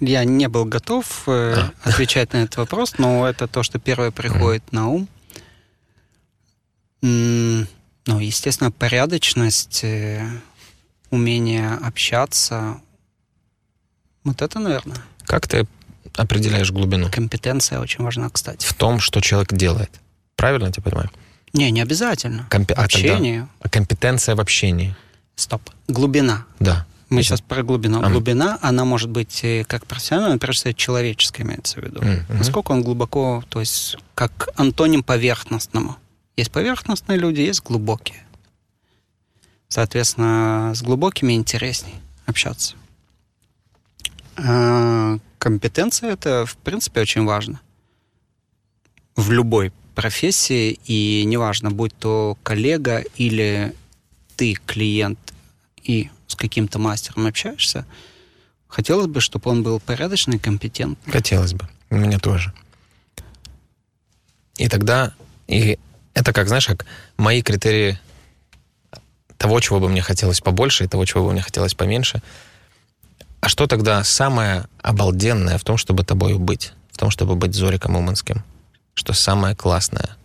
[0.00, 4.72] Я не был готов э, отвечать на этот вопрос, но это то, что первое приходит
[4.72, 5.08] на ум.
[7.02, 7.66] Ну,
[8.20, 10.26] естественно, порядочность, э,
[11.10, 12.80] умение общаться.
[14.24, 14.98] Вот это, наверное.
[15.24, 15.66] Как ты
[16.14, 17.10] определяешь глубину?
[17.10, 18.66] Компетенция очень важна, кстати.
[18.66, 19.90] В том, что человек делает.
[20.36, 21.10] Правильно я тебя понимаю?
[21.56, 22.46] Не, не обязательно.
[22.50, 23.48] Компе- а тогда- Общение.
[23.60, 24.94] А компетенция в общении.
[25.36, 25.62] Стоп.
[25.88, 26.44] Глубина.
[26.60, 26.86] Да.
[27.08, 28.02] Мы сейчас про глубину.
[28.02, 28.10] А.
[28.10, 32.02] Глубина, она может быть э, как профессиональная, прежде всего, человеческая имеется в виду.
[32.02, 32.38] Мгм.
[32.38, 35.96] Насколько он глубоко, то есть как антоним поверхностному.
[36.36, 38.22] Есть поверхностные люди, есть глубокие.
[39.68, 41.94] Соответственно, с глубокими интересней
[42.26, 42.74] общаться.
[44.36, 47.60] А компетенция это, в принципе, очень важно.
[49.14, 53.74] В любой профессии, и неважно, будь то коллега или
[54.36, 55.18] ты клиент
[55.82, 57.86] и с каким-то мастером общаешься,
[58.68, 61.12] хотелось бы, чтобы он был порядочный, компетентный.
[61.12, 61.66] Хотелось бы.
[61.88, 62.52] Мне тоже.
[64.58, 65.14] И тогда,
[65.48, 65.78] и
[66.14, 66.84] это как, знаешь, как
[67.16, 67.98] мои критерии
[69.38, 72.22] того, чего бы мне хотелось побольше, и того, чего бы мне хотелось поменьше.
[73.40, 76.72] А что тогда самое обалденное в том, чтобы тобою быть?
[76.92, 78.42] В том, чтобы быть Зориком Уманским?
[78.96, 80.16] Что самое классное?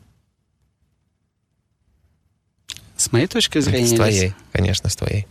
[2.95, 3.87] С моей точки зрения...
[3.87, 5.27] С твоей, конечно, с твоей.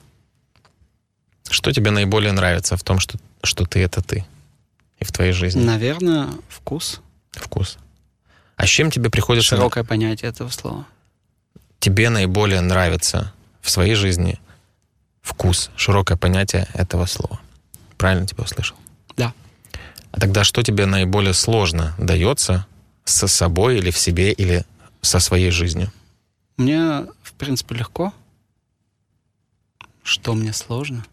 [1.48, 4.26] Что тебе наиболее нравится в том, что, что ты— это ты?
[4.98, 5.64] И в твоей жизни?
[5.64, 7.00] Наверное, вкус.
[7.32, 7.78] Вкус.
[8.56, 9.56] А с чем тебе приходится...
[9.56, 10.86] Широкое понятие этого слова.
[11.78, 13.32] тебе наиболее нравится
[13.62, 14.38] в своей жизни
[15.22, 17.40] вкус, широкое понятие этого слова.
[17.96, 18.76] Правильно тебя услышал?
[19.16, 19.32] Да.
[20.12, 22.66] А тогда что тебе наиболее сложно дается
[23.10, 24.64] со собой или в себе, или
[25.02, 25.92] со своей жизнью?
[26.56, 28.12] Мне, в принципе, легко.
[30.02, 31.04] Что мне сложно?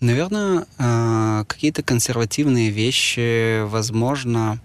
[0.00, 4.60] Наверное, э, какие-то консервативные вещи, возможно,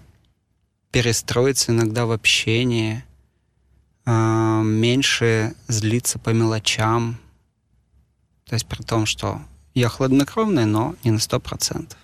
[0.90, 3.04] перестроиться иногда в общении,
[4.04, 7.20] э, меньше злиться по мелочам.
[8.46, 9.40] То есть при том, что
[9.74, 11.98] я хладнокровный, но не на сто процентов.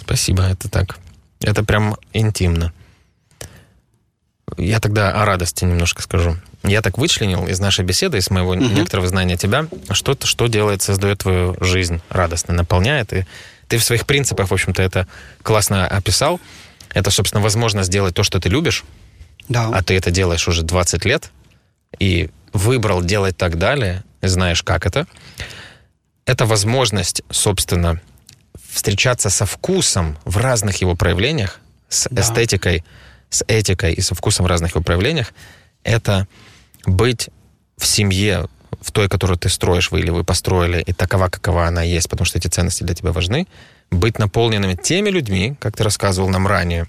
[0.00, 0.98] Спасибо, это так.
[1.40, 2.72] Это прям интимно.
[4.56, 6.36] Я тогда о радости немножко скажу.
[6.62, 8.64] Я так вычленил из нашей беседы, из моего угу.
[8.64, 13.12] некоторого знания тебя, что-то, что делает, создает твою жизнь радостно, наполняет.
[13.12, 13.26] И
[13.68, 15.06] ты в своих принципах, в общем-то, это
[15.42, 16.40] классно описал.
[16.94, 18.84] Это, собственно, возможность сделать то, что ты любишь.
[19.48, 19.70] Да.
[19.72, 21.30] А ты это делаешь уже 20 лет.
[21.98, 25.06] И выбрал делать так далее, знаешь, как это.
[26.24, 28.00] Это возможность, собственно,
[28.76, 32.20] встречаться со вкусом в разных его проявлениях, с да.
[32.20, 32.84] эстетикой,
[33.30, 35.32] с этикой и со вкусом в разных его проявлениях,
[35.82, 36.28] это
[36.84, 37.30] быть
[37.78, 38.48] в семье,
[38.82, 42.26] в той, которую ты строишь, вы или вы построили, и такова, какова она есть, потому
[42.26, 43.46] что эти ценности для тебя важны,
[43.90, 46.86] быть наполненными теми людьми, как ты рассказывал нам ранее,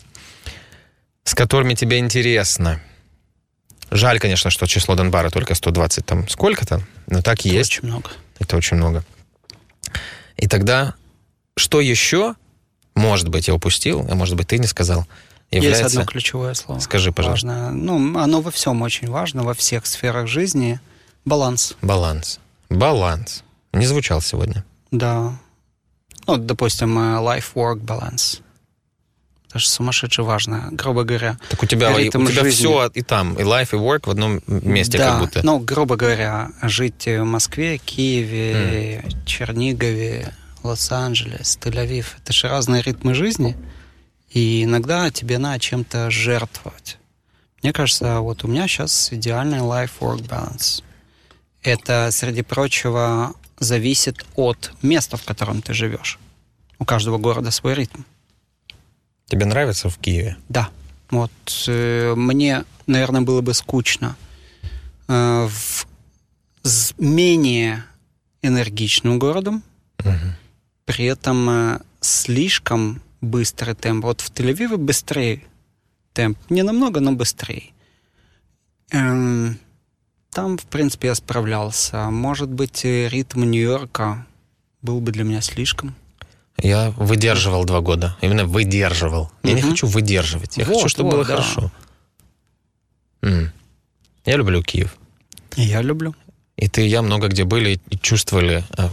[1.24, 2.82] с которыми тебе интересно.
[3.92, 7.72] Жаль, конечно, что число Донбара только 120 там сколько-то, но так и Это есть.
[7.72, 8.10] очень много.
[8.40, 9.06] Это очень много.
[10.36, 10.94] И тогда
[11.58, 12.36] что еще,
[12.96, 15.06] может быть, я упустил, а может быть, ты не сказал,
[15.52, 15.84] является...
[15.84, 16.80] Есть одно ключевое слово.
[16.80, 17.48] Скажи, пожалуйста.
[17.48, 17.72] Важное.
[17.72, 20.80] Ну, оно во всем очень важно, во всех сферах жизни.
[21.26, 21.76] Баланс.
[21.82, 22.40] Баланс.
[22.70, 23.44] Баланс.
[23.74, 24.64] Не звучал сегодня.
[24.92, 25.38] Да.
[26.28, 28.42] Ну, допустим, э, life-work баланс.
[29.50, 31.38] Это же сумасшедше важно, грубо говоря.
[31.50, 32.50] Так у тебя, у тебя жизни.
[32.52, 35.46] все и там, и life, и work в одном месте да, как будто.
[35.46, 39.26] ну, грубо говоря, жить в Москве, Киеве, mm.
[39.26, 40.34] Чернигове,
[40.68, 42.06] Лос-Анджелес, Тель-Авив.
[42.22, 43.56] Это же разные ритмы жизни,
[44.30, 46.98] и иногда тебе надо чем-то жертвовать.
[47.64, 50.84] Мне кажется, вот у меня сейчас идеальный life-work balance.
[51.64, 56.20] Это, среди прочего, зависит от места, в котором ты живешь.
[56.80, 58.04] У каждого города свой ритм.
[59.28, 60.38] Тебе нравится в Киеве?
[60.50, 60.70] Да.
[61.10, 61.32] Вот
[61.68, 64.16] э, мне, наверное, было бы скучно
[65.08, 65.88] э, в,
[66.64, 67.84] с менее
[68.42, 69.64] энергичным городом,
[70.00, 70.36] угу
[70.88, 74.06] при этом э, слишком быстрый темп.
[74.06, 75.44] Вот в Тель-Авиве быстрее
[76.14, 76.40] темп.
[76.50, 77.74] Не намного, но быстрее.
[78.92, 79.60] Эм,
[80.32, 82.10] там, в принципе, я справлялся.
[82.10, 84.26] Может быть, ритм Нью-Йорка
[84.82, 85.94] был бы для меня слишком.
[86.58, 88.16] Я выдерживал два года.
[88.22, 89.30] Именно выдерживал.
[89.44, 89.58] Я угу.
[89.58, 90.58] не хочу выдерживать.
[90.58, 91.36] Я вот, хочу, чтобы вот, было да.
[91.36, 91.72] хорошо.
[93.22, 93.52] М.
[94.26, 94.96] Я люблю Киев.
[95.58, 96.16] я люблю.
[96.56, 98.90] И ты, и я много где были и чувствовали э,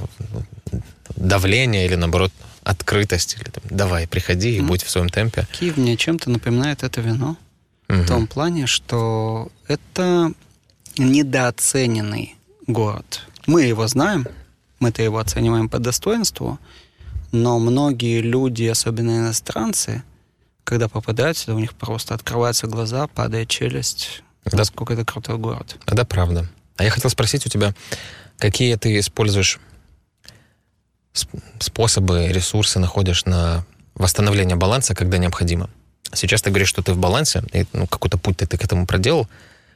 [1.17, 2.33] давление или, наоборот,
[2.63, 3.37] открытость.
[3.37, 4.67] Или, там, давай, приходи и mm.
[4.67, 5.47] будь в своем темпе.
[5.53, 7.37] Киев мне чем-то напоминает это вино.
[7.89, 8.03] Mm-hmm.
[8.03, 10.33] В том плане, что это
[10.97, 12.37] недооцененный
[12.67, 13.23] город.
[13.47, 14.27] Мы его знаем,
[14.79, 16.59] мы-то его оцениваем по достоинству,
[17.33, 20.03] но многие люди, особенно иностранцы,
[20.63, 24.23] когда попадают сюда, у них просто открываются глаза, падает челюсть.
[24.45, 24.59] Да.
[24.59, 25.77] Насколько это крутой город.
[25.87, 26.49] Да, правда.
[26.77, 27.75] А я хотел спросить у тебя,
[28.39, 29.59] какие ты используешь
[31.61, 35.71] способы, ресурсы находишь на восстановление баланса, когда необходимо.
[36.13, 38.87] Сейчас ты говоришь, что ты в балансе, и ну, какой-то путь ты, ты к этому
[38.87, 39.29] проделал.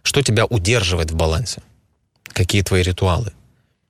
[0.02, 1.62] Что тебя удерживает в балансе?
[2.32, 3.32] Какие твои ритуалы?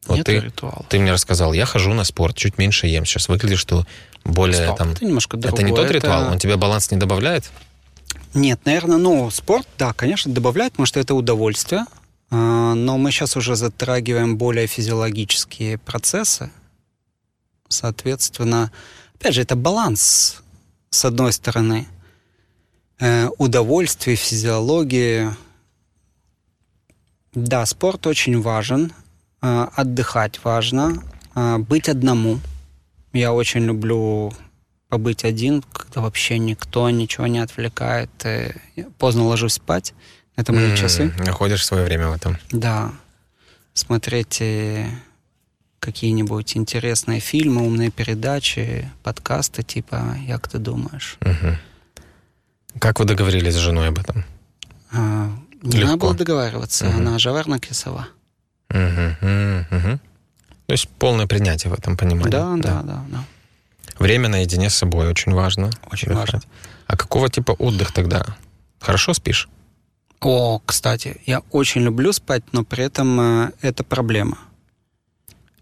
[0.07, 0.85] Вот Нет ты, ритуала.
[0.89, 3.05] ты мне рассказал, я хожу на спорт, чуть меньше ем.
[3.05, 3.87] Сейчас выглядишь, что
[4.25, 4.93] более Стоп, там...
[4.93, 5.61] Это немножко другое.
[5.61, 5.95] Это не тот это...
[5.95, 6.33] ритуал?
[6.33, 7.51] Он тебе баланс не добавляет?
[8.35, 11.85] Нет, наверное, ну, спорт, да, конечно, добавляет, потому что это удовольствие.
[12.31, 16.51] А, но мы сейчас уже затрагиваем более физиологические процессы,
[17.69, 18.73] Соответственно,
[19.15, 20.43] опять же, это баланс,
[20.91, 21.87] с одной стороны,
[22.99, 25.31] э, удовольствие, физиологии.
[27.35, 28.93] Да, спорт очень важен,
[29.43, 31.03] э, отдыхать важно,
[31.35, 32.41] э, быть одному.
[33.13, 34.33] Я очень люблю
[34.89, 38.11] побыть один, когда вообще никто ничего не отвлекает.
[38.99, 39.95] Поздно ложусь спать.
[40.37, 41.13] Это мои mm, часы.
[41.19, 42.39] Находишь свое время в этом.
[42.51, 42.93] Да.
[43.75, 44.41] Смотреть
[45.81, 51.19] какие-нибудь интересные фильмы, умные передачи, подкасты типа «Як ты думаешь?».
[51.21, 51.57] Угу.
[52.81, 54.25] Как вы договорились с женой об этом?
[54.93, 55.31] А,
[55.63, 55.87] не Легко.
[55.87, 56.99] надо было договариваться, угу.
[56.99, 58.09] она жаверна кисова.
[58.71, 60.01] Угу, угу, угу.
[60.67, 62.31] То есть полное принятие в этом понимании.
[62.31, 63.05] Да, да, да, да.
[63.09, 63.25] да.
[63.99, 65.71] Время наедине с собой очень важно.
[65.91, 66.33] Очень отдыхать.
[66.35, 66.49] важно.
[66.87, 68.25] А какого типа отдых тогда?
[68.81, 69.49] Хорошо спишь?
[70.21, 74.39] О, кстати, я очень люблю спать, но при этом э, это проблема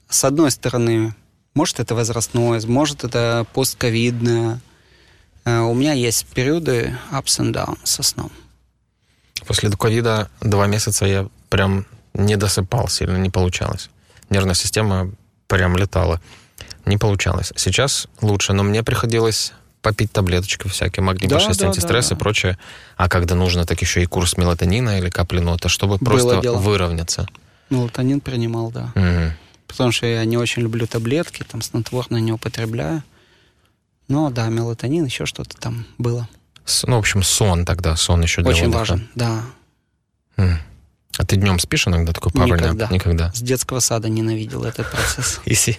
[0.08, 1.14] с одной стороны,
[1.54, 4.60] может, это возрастное, может, это постковидное.
[5.44, 8.30] Э, у меня есть периоды ups and downs со сном.
[9.46, 13.90] После ковида два месяца я прям не досыпал сильно, не получалось.
[14.30, 15.12] Нервная система
[15.46, 16.20] прям летало.
[16.84, 17.52] Не получалось.
[17.56, 19.52] Сейчас лучше, но мне приходилось
[19.82, 22.16] попить таблеточки всякие, магний, Да, B6, да, антистресс да.
[22.16, 22.58] и прочее.
[22.96, 26.56] А когда нужно, так еще и курс мелатонина или капленота, чтобы Было просто дело.
[26.56, 27.28] выровняться.
[27.70, 28.92] Мелатонин принимал, да.
[28.94, 29.32] Мгм.
[29.66, 33.02] Потому что я не очень люблю таблетки, там снотворное не употребляю.
[34.08, 36.28] Но да, мелатонин, еще что-то там было.
[36.64, 38.78] С- Ну, в общем, сон тогда, сон еще для Очень отдыха.
[38.78, 39.42] важен, да.
[40.36, 40.58] М.
[41.18, 42.44] А ты днем спишь иногда такой nap?
[42.44, 42.88] Никогда.
[42.90, 43.32] Никогда.
[43.32, 45.40] С детского сада ненавидел этот процесс.
[45.46, 45.78] Иси.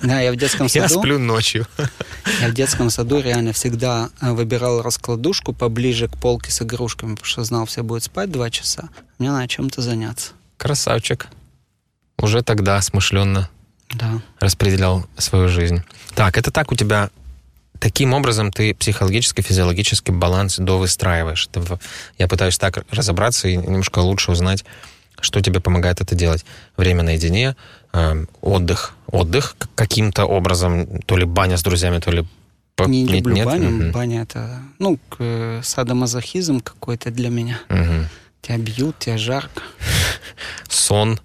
[0.00, 1.66] Да, я в детском Я саду, сплю ночью.
[2.40, 7.26] я в детском саду реально всегда э, выбирал раскладушку поближе к полке с игрушками, потому
[7.26, 8.88] что знал, все будет спать два часа.
[9.18, 10.32] Мне надо чем-то заняться.
[10.56, 11.26] Красавчик.
[12.20, 13.48] Уже тогда смышленно
[13.94, 14.20] Да.
[14.40, 15.82] распределял свою жизнь.
[16.14, 17.10] Так, это так у тебя...
[17.78, 21.48] Таким образом ты психологически, физиологически баланс довыстраиваешь.
[22.16, 24.64] Я пытаюсь так разобраться и немножко лучше узнать,
[25.20, 26.46] что тебе помогает это делать.
[26.78, 27.54] Время наедине,
[27.92, 28.94] э, отдых.
[29.08, 32.26] Отдых каким-то образом, то ли баня с друзьями, то ли...
[32.86, 33.44] Не нет- люблю нет?
[33.46, 33.70] баню.
[33.70, 33.92] Мгм.
[33.92, 37.60] Баня это, ну, к- э, садомазохизм какой-то для меня.
[37.68, 38.08] Мгм.
[38.40, 39.62] Тебя бьют, тебе жарко.
[40.68, 41.20] Сон.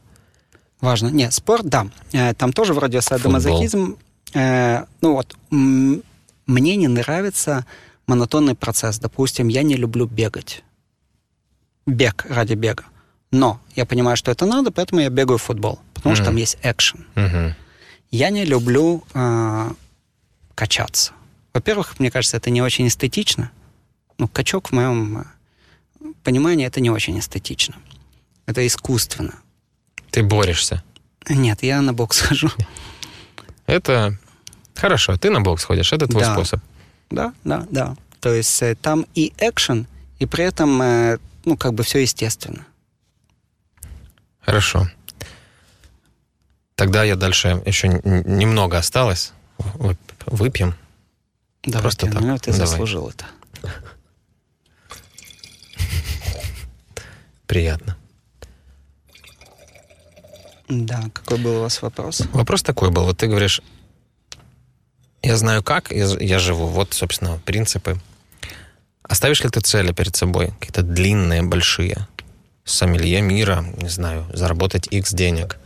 [0.81, 1.09] Важно.
[1.09, 1.87] Не, спорт, да.
[2.11, 3.95] Э, Там тоже вроде садомазохизм.
[4.33, 7.65] Э, Ну вот, мне не нравится
[8.07, 8.99] монотонный процесс.
[8.99, 10.63] Допустим, я не люблю бегать.
[11.85, 12.83] Бег ради бега.
[13.31, 15.79] Но я понимаю, что это надо, поэтому я бегаю в футбол.
[15.93, 17.05] Потому что там есть экшен.
[18.09, 19.71] Я не люблю э,
[20.55, 21.13] качаться.
[21.53, 23.51] Во-первых, мне кажется, это не очень эстетично.
[24.17, 25.23] Ну, качок в моем э,
[26.23, 27.75] понимании это не очень эстетично.
[28.47, 29.35] Это искусственно.
[30.11, 30.83] Ты борешься.
[31.29, 32.49] Нет, я на бокс хожу.
[33.65, 34.17] Это
[34.75, 35.17] хорошо.
[35.17, 36.33] Ты на бокс ходишь, это твой Да.
[36.33, 36.59] способ.
[37.09, 37.95] Да, да, да.
[38.19, 39.87] То есть э, там и экшен,
[40.19, 42.65] и при этом, э, ну, как бы все естественно.
[44.41, 44.89] Хорошо.
[46.75, 49.33] Тогда я дальше еще немного осталось.
[49.59, 50.75] Вып- Выпьем.
[51.63, 52.21] Давай, Просто так.
[52.21, 52.67] ну, ты Давай.
[52.67, 53.25] заслужил это.
[57.47, 57.97] Приятно.
[60.71, 62.21] Да, какой был у вас вопрос?
[62.31, 63.03] Вопрос такой был.
[63.03, 63.61] Вот ты говоришь,
[65.21, 66.67] я знаю как, я, я живу.
[66.67, 67.99] Вот, собственно, принципы.
[69.03, 70.53] Оставишь ли ты цели перед собой?
[70.59, 72.07] Какие-то длинные, большие?
[72.63, 75.57] Сомелье мира, не знаю, заработать X денег,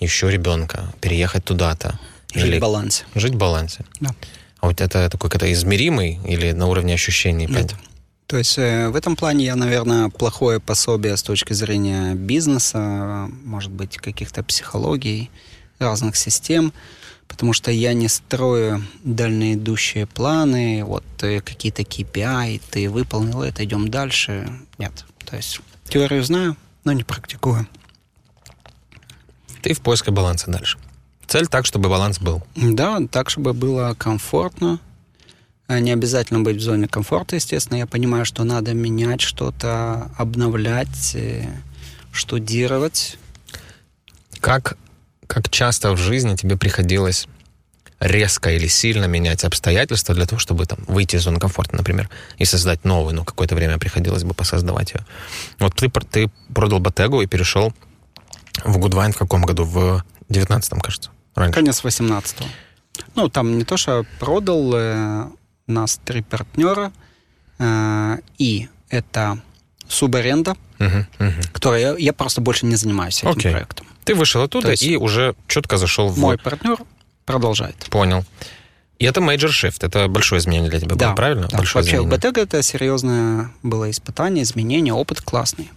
[0.00, 1.98] еще ребенка, переехать туда-то.
[2.34, 3.04] Жить Или в балансе.
[3.14, 3.84] жить в балансе.
[4.00, 4.10] Да.
[4.58, 7.46] А вот это такой какой-то измеримый или на уровне ощущений?
[7.46, 7.74] Нет.
[8.28, 13.70] То есть э, в этом плане я, наверное, плохое пособие с точки зрения бизнеса, может
[13.70, 15.30] быть, каких-то психологий,
[15.78, 16.74] разных систем,
[17.26, 23.88] потому что я не строю дальнеидущие планы, вот э, какие-то KPI, ты выполнил это, идем
[23.88, 24.46] дальше.
[24.76, 25.06] Нет.
[25.24, 26.54] То есть теорию знаю,
[26.84, 27.66] но не практикую.
[29.62, 30.78] Ты в поиске баланса дальше.
[31.26, 32.42] Цель так, чтобы баланс был.
[32.54, 34.80] Да, так, чтобы было комфортно.
[35.68, 37.76] А Не обязательно быть в зоне комфорта, естественно.
[37.76, 41.46] Я понимаю, что надо менять что-то, обновлять, э,
[42.10, 43.18] штудировать.
[44.40, 44.78] Как,
[45.26, 47.28] как часто в жизни тебе приходилось
[48.00, 52.08] резко или сильно менять обстоятельства для того, чтобы там, выйти из зоны комфорта, например,
[52.38, 55.04] и создать новую, ну, какое-то время приходилось бы посоздавать ее.
[55.58, 57.74] Вот ты, ты продал Ботегу и перешел
[58.64, 59.64] в Гудвайн в каком году?
[59.64, 61.54] В 19-м, кажется, раньше.
[61.54, 62.46] Конец 18-го.
[63.14, 65.26] Ну, там не то, что продал, э,
[65.68, 66.92] у нас три партнера,
[67.58, 69.38] э, и это
[69.86, 71.42] субаренда, Мгм, мгм.
[71.52, 73.52] которой я, просто больше не занимаюсь этим Окей.
[73.52, 73.86] проектом.
[74.04, 76.18] Ты вышел оттуда и уже четко зашел в...
[76.18, 76.78] Мой партнер
[77.26, 77.76] продолжает.
[77.90, 78.24] Понял.
[78.98, 81.48] И это major shift, это большое изменение для тебя было, правильно?
[81.48, 81.56] да.
[81.58, 82.18] Большое Вообще, изменение.
[82.18, 85.70] БТГ это серьезное было испытание, изменение, опыт классный.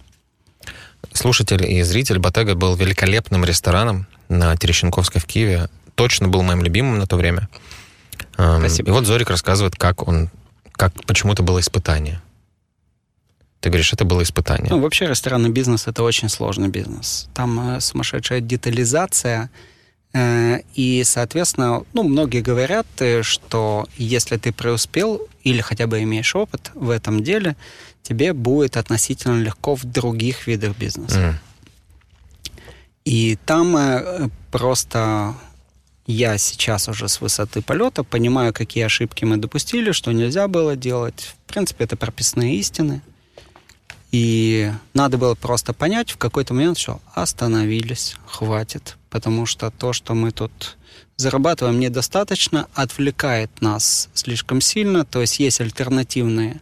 [1.12, 5.68] Слушатель и зритель Ботега был великолепным рестораном на Терещенковской в Киеве.
[5.94, 7.48] Точно был моим любимым на то время.
[8.42, 8.88] Эм, Спасибо.
[8.88, 10.28] И вот Зорик рассказывает, как он,
[10.72, 12.20] как, почему это было испытание.
[13.60, 14.70] Ты говоришь, это было испытание.
[14.70, 17.28] Ну, вообще ресторанный бизнес это очень сложный бизнес.
[17.34, 19.50] Там э, сумасшедшая детализация.
[20.12, 26.34] э, и, соответственно, ну, многие говорят, э, что если ты преуспел или хотя бы имеешь
[26.34, 27.54] опыт в этом деле,
[28.02, 31.20] тебе будет относительно легко в других видах бизнеса.
[31.20, 31.38] М.
[33.04, 35.34] И там э, просто
[36.06, 41.34] я сейчас уже с высоты полета понимаю, какие ошибки мы допустили, что нельзя было делать.
[41.46, 43.02] В принципе, это прописные истины.
[44.10, 48.96] И надо было просто понять, в какой-то момент все, остановились, хватит.
[49.08, 50.76] Потому что то, что мы тут
[51.16, 55.04] зарабатываем, недостаточно, отвлекает нас слишком сильно.
[55.06, 56.60] То есть есть альтернативные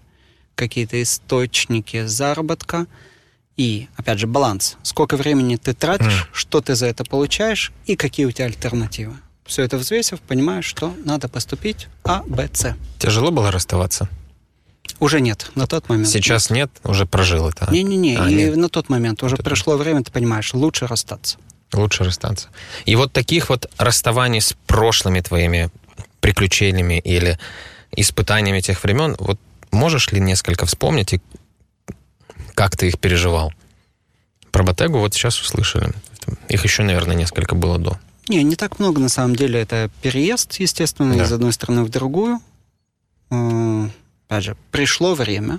[0.55, 2.87] какие-то источники заработка.
[3.57, 4.77] И, опять же, баланс.
[4.83, 6.29] Сколько времени ты тратишь, Мгм.
[6.33, 9.17] что ты за это получаешь и какие у тебя альтернативы.
[9.45, 12.77] Все это взвесив, понимаешь, что надо поступить А, Б, С.
[12.99, 14.09] Тяжело было расставаться?
[14.99, 16.09] Уже нет, на тот момент.
[16.09, 17.69] Сейчас нет, уже прожил это.
[17.71, 18.57] Не-не-не, а, и нет.
[18.57, 19.43] на тот момент уже это...
[19.45, 21.39] пришло время, ты понимаешь, лучше расстаться.
[21.73, 22.49] Лучше расстаться.
[22.85, 25.71] И вот таких вот расставаний с прошлыми твоими
[26.21, 27.39] приключениями или
[27.93, 29.39] испытаниями тех времен, вот
[29.71, 31.21] можешь ли несколько вспомнить и
[32.55, 33.53] как ты их переживал?
[34.51, 35.93] Про Ботегу вот сейчас услышали.
[36.49, 37.99] Их еще, наверное, несколько было до.
[38.31, 39.61] Не, не так много на самом деле.
[39.61, 41.25] Это переезд, естественно, да.
[41.25, 42.41] из одной страны в другую.
[43.29, 45.59] Опять же, пришло время,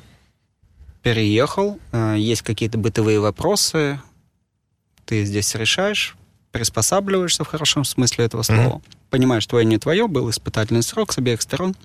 [1.04, 4.00] переехал, э, есть какие-то бытовые вопросы,
[5.06, 6.16] ты здесь решаешь,
[6.54, 8.78] приспосабливаешься в хорошем смысле этого слова.
[8.78, 8.98] Mm-hmm.
[9.10, 11.76] Понимаешь, твое не твое, был испытательный срок с обеих сторон.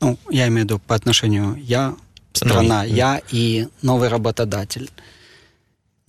[0.00, 1.96] Ну, я имею в виду по отношению я,
[2.34, 2.94] страна, mm-hmm.
[2.94, 4.90] я и новый работодатель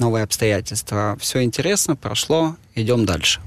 [0.01, 1.15] новые обстоятельства.
[1.19, 3.39] Все интересно, прошло, идем дальше.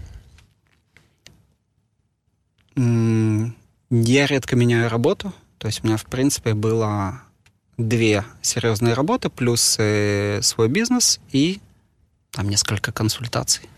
[2.77, 5.33] Я редко меняю работу.
[5.59, 7.21] То есть у меня, в принципе, было
[7.77, 11.61] две серьезные работы, плюс э, свой бизнес и
[12.31, 13.69] там несколько консультаций.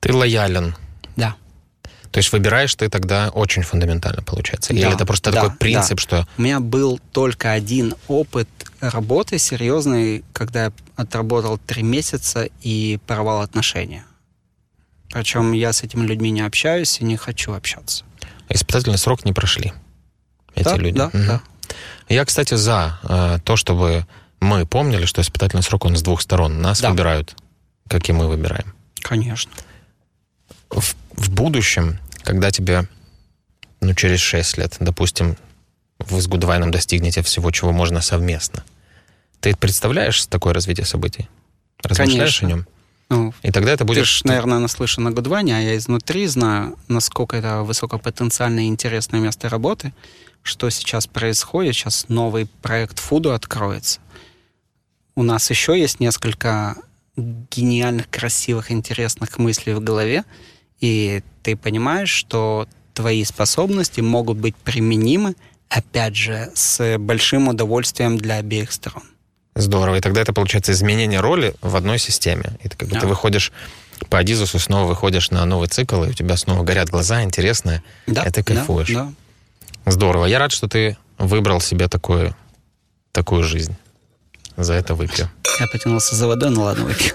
[0.00, 0.74] Ты лоялен.
[1.16, 1.36] Да.
[2.10, 4.72] То есть выбираешь ты тогда очень фундаментально, получается?
[4.72, 6.02] Да, Или это просто да, такой принцип, да.
[6.02, 6.28] что...
[6.38, 8.48] У меня был только один опыт
[8.80, 14.04] работы серьезной, когда я отработал три месяца и порвал отношения.
[15.12, 18.04] Причем я с этими людьми не общаюсь и не хочу общаться.
[18.48, 19.72] Испытательный срок не прошли
[20.54, 20.96] эти да, люди.
[20.96, 21.18] Да, угу.
[21.26, 21.40] да.
[22.08, 24.06] Я, кстати, за э, то, чтобы
[24.40, 26.60] мы помнили, что испытательный срок, он с двух сторон.
[26.60, 26.90] Нас да.
[26.90, 27.36] выбирают,
[27.88, 28.74] как и мы выбираем.
[29.00, 29.50] Конечно.
[30.70, 32.86] В, в будущем, когда тебе,
[33.80, 35.36] ну, через 6 лет, допустим,
[35.98, 38.64] вы с Гудвайном достигнете всего, чего можно совместно,
[39.40, 41.28] ты представляешь такое развитие событий?
[41.82, 42.48] Размышляешь Конечно.
[42.48, 42.66] о нем?
[43.10, 44.00] Ну, и тогда это будет...
[44.00, 49.20] Ты же, наверное, наслышан о Гудване, а я изнутри знаю, насколько это высокопотенциальное и интересное
[49.20, 49.92] место работы,
[50.42, 51.74] что сейчас происходит.
[51.74, 54.00] Сейчас новый проект Фуду откроется.
[55.14, 56.76] У нас еще есть несколько
[57.16, 60.24] гениальных, красивых, интересных мыслей в голове,
[60.80, 65.34] и ты понимаешь, что твои способности могут быть применимы,
[65.68, 69.02] опять же, с большим удовольствием для обеих сторон.
[69.54, 69.96] Здорово.
[69.96, 72.56] И тогда это получается изменение роли в одной системе.
[72.62, 73.00] И ты как бы да.
[73.00, 73.52] ты выходишь
[74.08, 78.22] по Адизусу, снова выходишь на новый цикл, и у тебя снова горят глаза, интересно, да,
[78.22, 78.88] и ты кайфуешь.
[78.90, 79.12] Да,
[79.84, 79.90] да.
[79.90, 80.26] Здорово.
[80.26, 82.36] Я рад, что ты выбрал себе такую,
[83.12, 83.76] такую жизнь.
[84.56, 85.30] За это выпью.
[85.60, 87.14] Я потянулся за водой, ну ладно, выпью.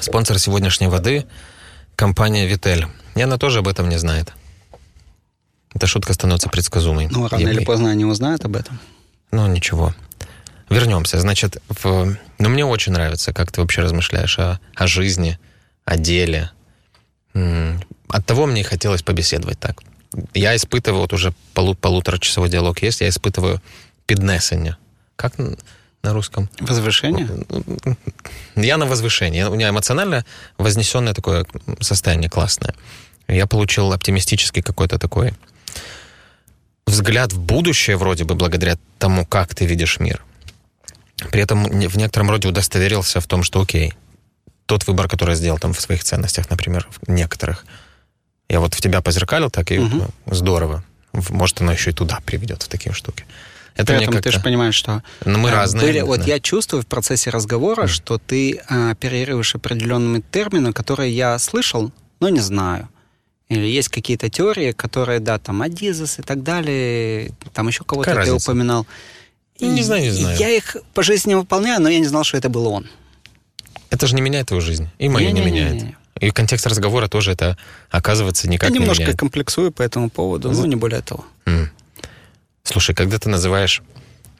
[0.00, 1.26] Спонсор сегодняшней воды–
[1.96, 2.86] компания «Витель».
[3.14, 4.32] И она тоже об этом не знает.
[5.74, 7.08] Эта шутка становится предсказуемой.
[7.10, 8.78] Ну, рано или поздно они узнают об этом.
[9.30, 9.94] Ну, ничего.
[10.68, 11.20] Вернемся.
[11.20, 12.16] Значит, в...
[12.38, 15.38] ну, мне очень нравится, как ты вообще размышляешь о, о жизни,
[15.84, 16.50] о деле.
[17.34, 19.82] От того мне и хотелось побеседовать так.
[20.34, 23.60] Я испытываю, вот уже полу, полуторачасовой диалог есть, я испытываю
[24.06, 24.76] піднесення.
[25.16, 25.38] Как
[26.02, 26.48] на русском?
[26.60, 27.28] Возвышение?
[28.56, 29.42] Я на возвышении.
[29.42, 30.24] У меня эмоционально
[30.58, 31.46] вознесенное такое
[31.80, 32.74] состояние классное.
[33.28, 35.32] Я получил оптимистический какой-то такой
[36.86, 40.22] взгляд в будущее вроде бы благодаря тому, как ты видишь мир.
[41.30, 43.94] При этом в некотором роде удостоверился в том, что окей,
[44.66, 47.64] тот выбор, который я сделал там в своих ценностях, например, в некоторых,
[48.48, 50.08] я вот в тебя позеркалил, так и угу.
[50.26, 50.82] здорово.
[51.12, 53.24] Может, оно еще и туда приведет в такие штуки.
[53.76, 55.86] Это При этом ты же понимаешь, что Но мы э, разные.
[55.86, 57.88] Были, вот я чувствую в процессе разговора, mm.
[57.88, 62.88] что ты оперируешь определенными терминами, которые я слышал, но не знаю.
[63.48, 68.32] Или есть какие-то теории, которые, да, там, Адизес и так далее, там еще кого-то ты
[68.32, 68.86] упоминал.
[69.58, 70.38] Ну, не знаю, не знаю.
[70.38, 72.88] Я их по жизни выполняю, но я не знал, что это был он.
[73.90, 74.88] Это же не меняет твою жизнь.
[74.98, 75.74] И мою не, не, не меняет.
[75.74, 75.96] Не, не.
[76.20, 77.56] И контекст разговора тоже это,
[77.90, 79.18] оказывается, никак я не немножко меняет.
[79.18, 81.24] комплексую по этому поводу, ну, не более того.
[81.46, 81.68] Mm.
[82.62, 83.82] Слушай, когда ты называешь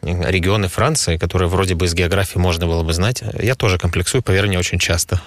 [0.02, 4.46] регионы Франции, которые вроде бы из географии можно было бы знать, я тоже комплексую, поверь
[4.46, 5.20] мне, очень часто.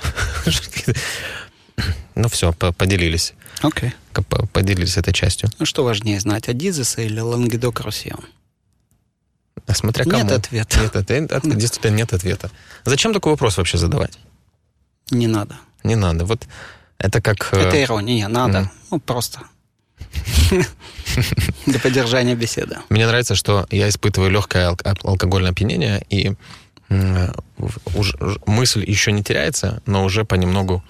[2.16, 3.34] Ну все, поделились.
[3.64, 3.92] Окей.
[4.14, 4.48] Okay.
[4.54, 5.50] Поделились этой частью.
[5.58, 8.24] Ну что важнее знать, Адизеса или Лангедок Росьон?
[9.66, 10.24] А смотря кому.
[10.24, 10.80] Нет ответа.
[10.80, 11.42] Нет, ответа.
[11.44, 12.52] Действительно нет ответа.
[12.86, 14.20] Зачем такой вопрос вообще задавать?
[15.10, 15.56] Не надо.
[15.84, 16.26] Не надо.
[16.26, 16.46] Вот
[16.98, 17.50] это как...
[17.54, 18.60] Э, это ирония, надо.
[18.60, 18.68] Mm.
[18.92, 19.40] Ну, просто.
[21.66, 22.78] Для поддержания беседы.
[22.90, 26.34] Мне нравится, что я испытываю легкое алкогольное опьянение, и
[28.46, 30.84] мысль еще не теряется, но уже понемногу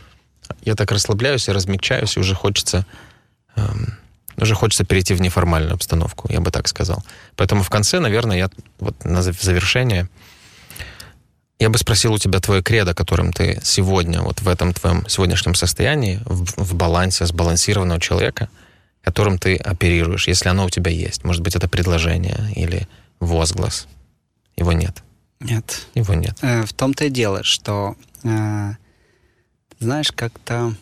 [0.64, 2.86] я так расслабляюсь и размягчаюсь, и уже хочется,
[3.56, 3.94] эм,
[4.38, 7.04] уже хочется перейти в неформальную обстановку, я бы так сказал.
[7.36, 10.10] Поэтому в конце, наверное, я вот на завершение
[11.60, 15.56] Я бы спросил у тебя твое кредо, которым ты сегодня, вот в этом твоем сегодняшнем
[15.56, 18.50] состоянии, в, в балансе сбалансированного человека,
[19.04, 21.24] которым ты оперируешь, если оно у тебя есть.
[21.24, 22.88] Может быть, это предложение или
[23.20, 23.88] возглас.
[24.56, 25.04] Его нет.
[25.40, 25.88] Нет.
[25.94, 26.38] Его нет.
[26.42, 28.72] Э, в том-то и дело, что, э,
[29.80, 30.74] знаешь, как-то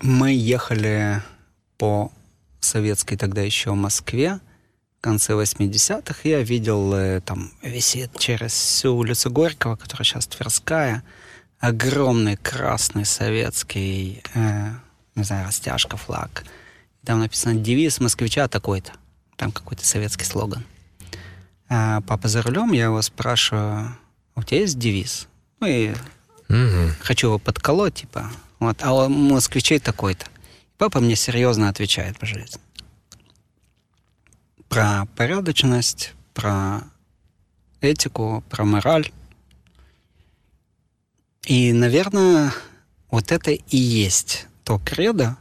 [0.00, 1.22] мы ехали
[1.76, 2.12] по
[2.60, 4.40] советской тогда еще Москве,
[4.98, 11.02] в конце 80-х, я видел, э, там висит через всю улицу Горького, которая сейчас Тверская,
[11.58, 14.70] огромный красный советский, э,
[15.14, 16.44] не знаю, растяжка, флаг.
[17.04, 18.92] Там написано «Девиз москвича такой-то».
[19.36, 20.64] Там какой-то советский слоган.
[21.68, 23.96] А папа за рулем, я его спрашиваю,
[24.34, 25.28] «А у тебя есть девиз?
[25.60, 25.92] Ну и
[26.48, 26.92] угу.
[27.00, 30.26] хочу его подколоть, типа, вот, а у москвичей такой-то.
[30.78, 32.60] Папа мне серьезно отвечает по жизни
[34.72, 36.80] про порядочность, про
[37.82, 39.12] этику, про мораль.
[41.44, 42.54] И, наверное,
[43.10, 45.36] вот это и есть то кредо,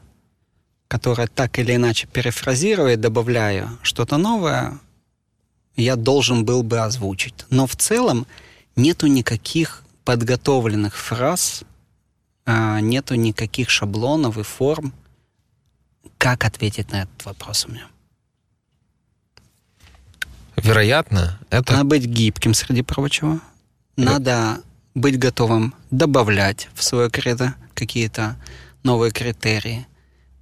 [0.88, 4.80] которое так или иначе перефразируя, добавляя что-то новое,
[5.76, 7.46] я должен был бы озвучить.
[7.50, 8.28] Но в целом
[8.76, 11.64] нету никаких подготовленных фраз,
[12.46, 14.94] а, нету никаких шаблонов и форм,
[16.18, 17.88] как ответить на этот вопрос у меня.
[20.58, 21.74] Вероятно, это...
[21.74, 23.40] Надо быть гибким, среди прочего.
[23.96, 24.62] Надо
[24.94, 28.36] быть готовым добавлять в свое кредо какие-то
[28.84, 29.88] новые критерии.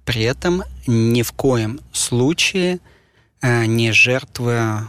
[0.04, 2.80] При этом ни в коем случае
[3.42, 4.88] э, не жертвуя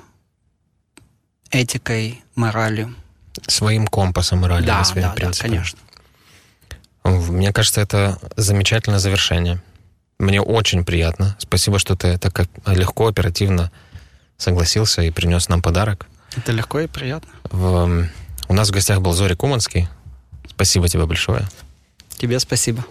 [1.52, 2.96] этикой, моралью.
[3.48, 5.50] Своим компасом морали, да, своим да, принципом.
[5.50, 5.80] Да, конечно.
[7.04, 9.62] Мне кажется, это замечательное завершение.
[10.20, 11.36] Мне очень приятно.
[11.40, 13.72] Спасибо, что ты так легко, оперативно
[14.38, 16.08] согласился и принес нам подарок.
[16.36, 17.30] Это легко и приятно.
[17.44, 18.08] В...
[18.48, 19.88] У нас в гостях был Зорик Уманский.
[20.50, 21.48] Спасибо тебе большое.
[22.18, 22.86] Тебе спасибо.